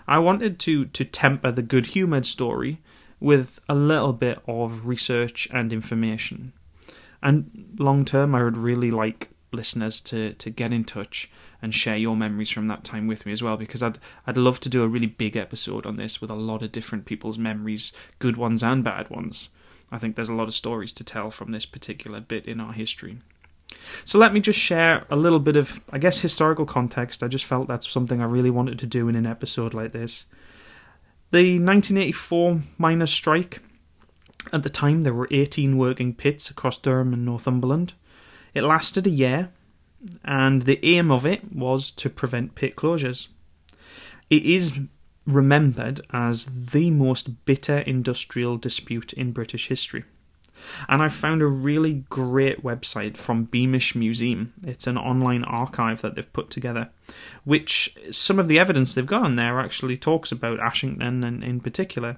I 0.08 0.18
wanted 0.18 0.58
to 0.66 0.86
to 0.86 1.04
temper 1.04 1.52
the 1.52 1.62
good 1.62 1.86
humoured 1.94 2.26
story 2.26 2.80
with 3.20 3.60
a 3.68 3.74
little 3.74 4.12
bit 4.12 4.38
of 4.46 4.86
research 4.86 5.48
and 5.52 5.72
information. 5.72 6.52
And 7.22 7.74
long 7.78 8.04
term, 8.04 8.34
I 8.34 8.42
would 8.42 8.56
really 8.56 8.90
like 8.90 9.30
listeners 9.52 10.00
to 10.02 10.34
to 10.34 10.50
get 10.50 10.72
in 10.72 10.84
touch 10.84 11.30
and 11.62 11.74
share 11.74 11.96
your 11.96 12.16
memories 12.16 12.50
from 12.50 12.68
that 12.68 12.84
time 12.84 13.06
with 13.06 13.24
me 13.24 13.32
as 13.32 13.42
well 13.42 13.56
because 13.56 13.82
I'd 13.82 13.98
I'd 14.26 14.36
love 14.36 14.60
to 14.60 14.68
do 14.68 14.82
a 14.82 14.88
really 14.88 15.06
big 15.06 15.36
episode 15.36 15.86
on 15.86 15.96
this 15.96 16.20
with 16.20 16.30
a 16.30 16.34
lot 16.34 16.62
of 16.62 16.72
different 16.72 17.06
people's 17.06 17.38
memories, 17.38 17.92
good 18.18 18.36
ones 18.36 18.62
and 18.62 18.84
bad 18.84 19.10
ones. 19.10 19.48
I 19.90 19.98
think 19.98 20.16
there's 20.16 20.28
a 20.28 20.34
lot 20.34 20.48
of 20.48 20.54
stories 20.54 20.92
to 20.94 21.04
tell 21.04 21.30
from 21.30 21.52
this 21.52 21.66
particular 21.66 22.20
bit 22.20 22.46
in 22.46 22.60
our 22.60 22.72
history. 22.72 23.18
So 24.04 24.18
let 24.18 24.32
me 24.32 24.40
just 24.40 24.58
share 24.58 25.06
a 25.10 25.16
little 25.16 25.38
bit 25.38 25.56
of 25.56 25.80
I 25.90 25.98
guess 25.98 26.20
historical 26.20 26.66
context. 26.66 27.22
I 27.22 27.28
just 27.28 27.44
felt 27.44 27.68
that's 27.68 27.90
something 27.90 28.20
I 28.20 28.26
really 28.26 28.50
wanted 28.50 28.78
to 28.80 28.86
do 28.86 29.08
in 29.08 29.16
an 29.16 29.26
episode 29.26 29.74
like 29.74 29.92
this. 29.92 30.24
The 31.32 31.58
1984 31.58 32.62
miners' 32.78 33.10
strike 33.10 33.60
at 34.52 34.62
the 34.62 34.70
time, 34.70 35.02
there 35.02 35.14
were 35.14 35.28
18 35.30 35.76
working 35.76 36.14
pits 36.14 36.50
across 36.50 36.78
Durham 36.78 37.12
and 37.12 37.24
Northumberland. 37.24 37.94
It 38.54 38.62
lasted 38.62 39.06
a 39.06 39.10
year, 39.10 39.50
and 40.24 40.62
the 40.62 40.84
aim 40.84 41.10
of 41.10 41.26
it 41.26 41.54
was 41.54 41.90
to 41.92 42.10
prevent 42.10 42.54
pit 42.54 42.76
closures. 42.76 43.28
It 44.30 44.44
is 44.44 44.78
remembered 45.26 46.00
as 46.12 46.46
the 46.70 46.90
most 46.90 47.44
bitter 47.44 47.78
industrial 47.78 48.56
dispute 48.56 49.12
in 49.12 49.32
British 49.32 49.68
history. 49.68 50.04
And 50.88 51.02
I 51.02 51.08
found 51.08 51.42
a 51.42 51.46
really 51.46 52.04
great 52.08 52.62
website 52.62 53.16
from 53.16 53.44
Beamish 53.44 53.94
Museum. 53.94 54.54
It's 54.64 54.86
an 54.86 54.96
online 54.96 55.44
archive 55.44 56.00
that 56.02 56.14
they've 56.14 56.32
put 56.32 56.50
together, 56.50 56.88
which 57.44 57.94
some 58.10 58.38
of 58.38 58.48
the 58.48 58.58
evidence 58.58 58.94
they've 58.94 59.06
got 59.06 59.22
on 59.22 59.36
there 59.36 59.60
actually 59.60 59.96
talks 59.96 60.32
about 60.32 60.60
Ashington 60.60 61.22
and 61.24 61.44
in 61.44 61.60
particular. 61.60 62.16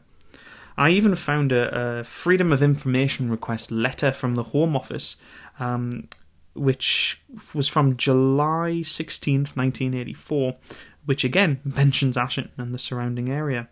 I 0.79 0.91
even 0.91 1.17
found 1.17 1.51
a, 1.51 1.99
a, 1.99 2.05
Freedom 2.05 2.53
of 2.53 2.63
Information 2.63 3.29
request 3.31 3.73
letter 3.73 4.13
from 4.13 4.37
the 4.37 4.45
Home 4.45 4.77
Office, 4.77 5.17
um, 5.59 6.09
which 6.55 7.21
was 7.53 7.67
from 7.67 7.97
July 7.97 8.83
16th, 8.85 9.57
1984, 9.57 10.57
which 11.05 11.25
again 11.25 11.61
mentions 11.65 12.17
Ashington 12.17 12.53
and 12.57 12.73
the 12.73 12.79
surrounding 12.79 13.29
area. 13.29 13.69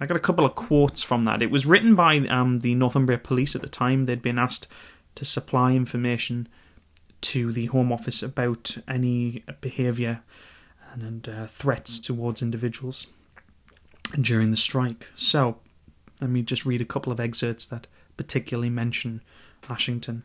I 0.00 0.06
got 0.06 0.16
a 0.16 0.20
couple 0.20 0.46
of 0.46 0.54
quotes 0.54 1.02
from 1.02 1.24
that. 1.26 1.42
It 1.42 1.50
was 1.50 1.66
written 1.66 1.94
by 1.94 2.16
um, 2.28 2.60
the 2.60 2.74
Northumbria 2.74 3.18
Police 3.18 3.54
at 3.54 3.60
the 3.60 3.68
time. 3.68 4.06
They'd 4.06 4.22
been 4.22 4.38
asked 4.38 4.68
to 5.16 5.26
supply 5.26 5.72
information 5.72 6.48
to 7.20 7.52
the 7.52 7.66
Home 7.66 7.92
Office 7.92 8.22
about 8.22 8.78
any 8.88 9.44
behaviour 9.60 10.22
and, 10.92 11.02
and 11.02 11.28
uh, 11.28 11.46
threats 11.46 12.00
towards 12.00 12.40
individuals 12.40 13.08
during 14.18 14.50
the 14.50 14.56
strike. 14.56 15.08
So, 15.14 15.58
let 16.20 16.30
me 16.30 16.42
just 16.42 16.66
read 16.66 16.80
a 16.80 16.86
couple 16.86 17.12
of 17.12 17.20
excerpts 17.20 17.66
that 17.66 17.86
particularly 18.16 18.70
mention 18.70 19.22
Ashington. 19.68 20.24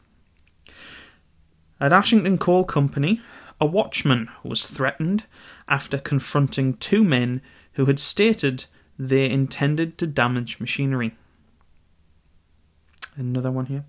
At 1.80 1.94
Ashington 1.94 2.38
Coal 2.38 2.64
Company, 2.64 3.22
a 3.60 3.66
watchman 3.66 4.30
was 4.44 4.66
threatened 4.66 5.26
after 5.68 5.98
confronting 5.98 6.76
two 6.76 7.04
men 7.04 7.42
who 7.74 7.86
had 7.86 8.00
stated 8.00 8.66
they 8.98 9.30
intended 9.30 9.98
to 9.98 10.08
damage 10.08 10.60
machinery. 10.60 11.16
Another 13.16 13.52
one 13.52 13.68
here. 13.68 13.86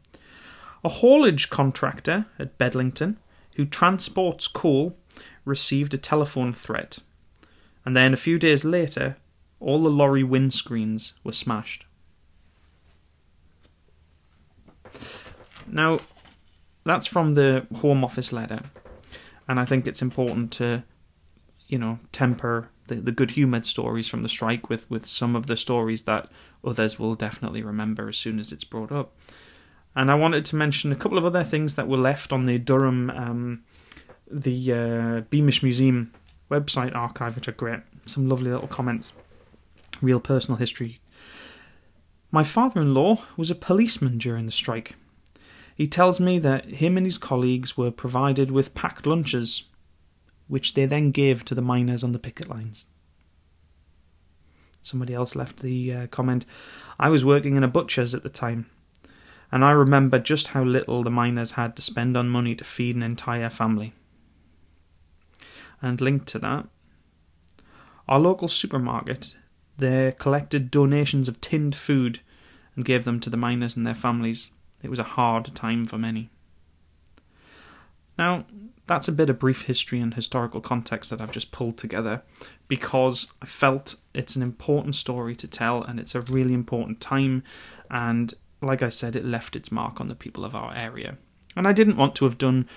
A 0.83 0.89
haulage 0.89 1.51
contractor 1.51 2.27
at 2.39 2.59
Bedlington 2.59 3.17
who 3.57 3.65
transports 3.65 4.49
coal 4.49 4.97
received 5.45 5.95
a 5.95 5.99
telephone 5.99 6.53
threat, 6.53 6.99
and 7.85 7.97
then 7.97 8.13
a 8.13 8.19
few 8.19 8.39
days 8.39 8.65
later, 8.65 9.17
all 9.61 9.83
the 9.83 9.89
lorry 9.89 10.23
windscreens 10.23 11.13
were 11.23 11.33
smashed. 11.33 11.87
Now, 15.67 15.99
that's 16.85 17.07
from 17.07 17.35
the 17.35 17.67
Home 17.77 18.05
Office 18.05 18.33
letter, 18.33 18.63
and 19.49 19.59
I 19.59 19.65
think 19.65 19.87
it's 19.87 20.03
important 20.03 20.53
to 20.53 20.85
you 21.69 21.79
know, 21.79 21.99
temper 22.13 22.71
the, 22.87 22.97
the 22.97 23.13
good 23.13 23.33
humoured 23.33 23.67
stories 23.67 24.09
from 24.09 24.23
the 24.23 24.29
strike 24.29 24.69
with, 24.69 24.89
with 24.91 25.07
some 25.07 25.35
of 25.35 25.47
the 25.47 25.57
stories 25.57 26.03
that 26.05 26.29
others 26.65 26.99
will 26.99 27.15
definitely 27.15 27.63
remember 27.63 28.09
as 28.09 28.17
soon 28.17 28.39
as 28.39 28.53
it's 28.53 28.65
brought 28.65 28.93
up. 28.93 29.17
And 29.97 30.11
I 30.11 30.15
wanted 30.15 30.45
to 30.47 30.57
mention 30.57 30.93
a 30.93 30.97
couple 30.97 31.19
of 31.19 31.25
other 31.25 31.45
things 31.45 31.77
that 31.77 31.89
were 31.89 31.97
left 31.97 32.33
on 32.33 32.47
the 32.47 32.59
Durham, 32.59 33.11
um, 33.11 33.65
the 34.31 34.73
uh, 34.73 35.21
Beamish 35.31 35.63
Museum 35.63 36.13
website 36.51 36.95
archive, 36.95 37.37
which 37.37 37.49
are 37.49 37.53
great. 37.53 37.81
Some 38.07 38.29
lovely 38.29 38.51
little 38.51 38.69
comments, 38.69 39.15
real 40.03 40.21
personal 40.21 40.59
history. 40.59 41.01
My 42.31 42.43
father 42.43 42.83
in 42.83 42.93
law 42.93 43.23
was 43.37 43.51
a 43.51 43.55
policeman 43.55 44.19
during 44.19 44.47
the 44.47 44.53
strike. 44.53 44.97
He 45.75 45.87
tells 45.87 46.21
me 46.21 46.39
that 46.39 46.67
him 46.67 46.97
and 46.97 47.07
his 47.07 47.19
colleagues 47.19 47.77
were 47.77 47.91
provided 47.91 48.51
with 48.51 48.75
packed 48.75 49.07
lunches, 49.07 49.65
which 50.47 50.75
they 50.75 50.87
then 50.87 51.11
gave 51.11 51.45
to 51.45 51.55
the 51.55 51.63
miners 51.63 52.05
on 52.05 52.13
the 52.13 52.19
picket 52.19 52.49
lines. 52.49 52.87
Somebody 54.81 55.15
else 55.15 55.35
left 55.35 55.61
the 55.61 55.93
uh, 55.93 56.07
comment 56.09 56.45
I 56.99 57.09
was 57.09 57.25
working 57.25 57.57
in 57.57 57.65
a 57.65 57.69
butcher's 57.69 58.15
at 58.15 58.23
the 58.23 58.29
time 58.29 58.67
and 59.55 59.65
I 59.65 59.71
remember 59.71 60.19
just 60.19 60.49
how 60.49 60.65
little 60.65 61.05
the 61.05 61.11
miners 61.11 61.53
had 61.53 61.77
to 61.77 61.83
spend 61.83 62.17
on 62.17 62.29
money 62.29 62.57
to 62.57 62.65
feed 62.65 62.97
an 62.97 63.05
entire 63.05 63.49
family. 63.49 63.93
And 65.81 66.01
linked 66.01 66.27
to 66.31 66.41
that, 66.41 66.67
our 68.09 68.19
local 68.19 68.49
supermarket, 68.49 69.37
there 69.77 70.11
collected 70.11 70.73
donations 70.73 71.29
of 71.29 71.41
tinned 71.41 71.77
food 71.77 72.19
and 72.75 72.85
gave 72.85 73.05
them 73.05 73.21
to 73.21 73.31
the 73.31 73.37
miners 73.37 73.77
and 73.77 73.87
their 73.87 73.95
families. 73.95 74.51
It 74.85 74.91
was 74.91 74.99
a 74.99 75.05
hard 75.05 75.55
time 75.55 75.85
for 75.85 75.99
many. 75.99 76.31
Now, 78.17 78.45
that's 78.87 79.09
a 79.09 79.13
bit 79.13 79.31
of 79.31 79.39
brief 79.39 79.63
history 79.63 79.99
and 80.01 80.15
historical 80.15 80.61
context 80.61 81.11
that 81.11 81.21
I've 81.21 81.33
just 81.33 81.51
pulled 81.51 81.79
together 81.79 82.23
because 82.69 83.27
I 83.43 83.47
felt 83.47 83.97
it's 84.13 84.37
an 84.37 84.43
important 84.43 84.95
story 84.95 85.35
to 85.37 85.49
tell 85.49 85.83
and 85.83 85.99
it's 85.99 86.15
a 86.15 86.21
really 86.21 86.55
important 86.55 87.01
time 87.01 87.43
and 87.91 88.35
like 88.61 88.83
I 88.83 88.89
said, 88.89 89.17
it 89.17 89.25
left 89.25 89.57
its 89.57 89.73
mark 89.73 90.01
on 90.01 90.09
the 90.09 90.15
people 90.15 90.45
of 90.45 90.55
our 90.55 90.75
area. 90.75 91.17
And 91.57 91.69
I 91.69 91.73
didn't 91.73 91.97
want 91.97 92.15
to 92.17 92.25
have 92.25 92.39
done 92.39 92.69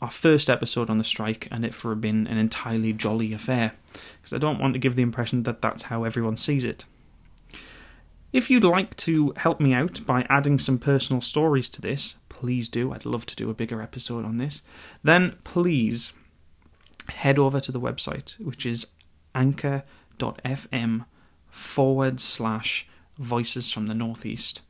our 0.00 0.10
first 0.10 0.50
episode 0.50 0.90
on 0.90 0.98
the 0.98 1.04
strike 1.04 1.48
and 1.50 1.64
it 1.64 1.74
for 1.74 1.94
been 1.94 2.26
an 2.26 2.38
entirely 2.38 2.92
jolly 2.92 3.32
affair, 3.32 3.72
because 3.92 4.32
I 4.32 4.38
don't 4.38 4.58
want 4.58 4.74
to 4.74 4.80
give 4.80 4.96
the 4.96 5.02
impression 5.02 5.44
that 5.44 5.62
that's 5.62 5.84
how 5.84 6.04
everyone 6.04 6.36
sees 6.36 6.64
it. 6.64 6.84
If 8.32 8.50
you'd 8.50 8.64
like 8.64 8.96
to 8.98 9.34
help 9.36 9.60
me 9.60 9.74
out 9.74 10.04
by 10.06 10.26
adding 10.28 10.58
some 10.58 10.78
personal 10.78 11.20
stories 11.20 11.68
to 11.70 11.82
this, 11.82 12.16
please 12.28 12.68
do. 12.68 12.92
I'd 12.92 13.04
love 13.04 13.26
to 13.26 13.36
do 13.36 13.50
a 13.50 13.54
bigger 13.54 13.82
episode 13.82 14.24
on 14.24 14.38
this. 14.38 14.62
Then 15.02 15.36
please 15.44 16.14
head 17.08 17.38
over 17.38 17.60
to 17.60 17.70
the 17.70 17.80
website, 17.80 18.38
which 18.38 18.64
is 18.64 18.86
anchor.fm 19.34 21.04
forward 21.50 22.20
slash 22.20 22.88
voices 23.18 23.70
from 23.70 23.86
the 23.86 23.94
northeast 23.94 24.62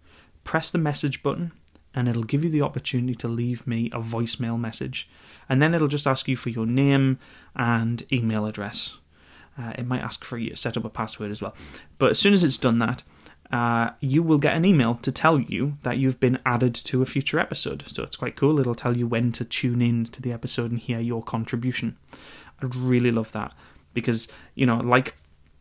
press 0.44 0.70
the 0.70 0.78
message 0.78 1.22
button 1.22 1.52
and 1.94 2.08
it'll 2.08 2.24
give 2.24 2.42
you 2.42 2.50
the 2.50 2.62
opportunity 2.62 3.14
to 3.14 3.28
leave 3.28 3.66
me 3.66 3.86
a 3.92 4.00
voicemail 4.00 4.58
message. 4.58 5.10
And 5.48 5.60
then 5.60 5.74
it'll 5.74 5.88
just 5.88 6.06
ask 6.06 6.26
you 6.26 6.36
for 6.36 6.48
your 6.48 6.64
name 6.64 7.18
and 7.54 8.06
email 8.10 8.46
address. 8.46 8.96
Uh, 9.58 9.72
it 9.76 9.86
might 9.86 10.00
ask 10.00 10.24
for 10.24 10.38
you 10.38 10.50
to 10.50 10.56
set 10.56 10.78
up 10.78 10.86
a 10.86 10.88
password 10.88 11.30
as 11.30 11.42
well. 11.42 11.54
But 11.98 12.12
as 12.12 12.18
soon 12.18 12.32
as 12.32 12.42
it's 12.42 12.56
done 12.56 12.78
that, 12.78 13.02
uh, 13.52 13.90
you 14.00 14.22
will 14.22 14.38
get 14.38 14.56
an 14.56 14.64
email 14.64 14.94
to 14.96 15.12
tell 15.12 15.38
you 15.38 15.76
that 15.82 15.98
you've 15.98 16.18
been 16.18 16.38
added 16.46 16.74
to 16.74 17.02
a 17.02 17.06
future 17.06 17.38
episode. 17.38 17.84
So 17.86 18.02
it's 18.02 18.16
quite 18.16 18.34
cool. 18.34 18.58
It'll 18.58 18.74
tell 18.74 18.96
you 18.96 19.06
when 19.06 19.30
to 19.32 19.44
tune 19.44 19.82
in 19.82 20.06
to 20.06 20.22
the 20.22 20.32
episode 20.32 20.70
and 20.70 20.80
hear 20.80 21.00
your 21.00 21.22
contribution. 21.22 21.98
I'd 22.62 22.74
really 22.74 23.10
love 23.10 23.32
that 23.32 23.52
because, 23.92 24.28
you 24.54 24.64
know, 24.64 24.76
like 24.76 25.16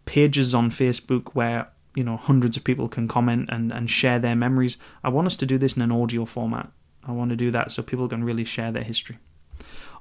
pages 0.06 0.54
on 0.54 0.70
Facebook 0.72 1.30
where 1.34 1.68
you 1.96 2.04
know 2.04 2.18
hundreds 2.18 2.58
of 2.58 2.64
people 2.64 2.88
can 2.88 3.08
comment 3.08 3.50
and, 3.52 3.72
and 3.72 3.90
share 3.90 4.20
their 4.20 4.36
memories. 4.36 4.78
I 5.04 5.10
want 5.10 5.28
us 5.28 5.36
to 5.38 5.46
do 5.46 5.58
this 5.58 5.76
in 5.76 5.82
an 5.82 5.92
audio 5.92 6.26
format. 6.26 6.72
I 7.04 7.12
want 7.12 7.30
to 7.32 7.36
do 7.36 7.52
that 7.52 7.72
so 7.72 7.82
people 7.82 8.08
can 8.08 8.24
really 8.24 8.46
share 8.46 8.72
their 8.72 8.84
history. 8.84 9.18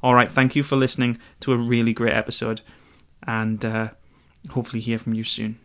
All 0.02 0.14
right, 0.14 0.30
thank 0.30 0.56
you 0.56 0.62
for 0.62 0.76
listening 0.76 1.18
to 1.40 1.52
a 1.52 1.56
really 1.56 1.92
great 1.92 2.14
episode, 2.14 2.62
and 3.26 3.64
uh, 3.64 3.88
hopefully 4.50 4.80
hear 4.80 4.98
from 4.98 5.14
you 5.14 5.24
soon. 5.24 5.58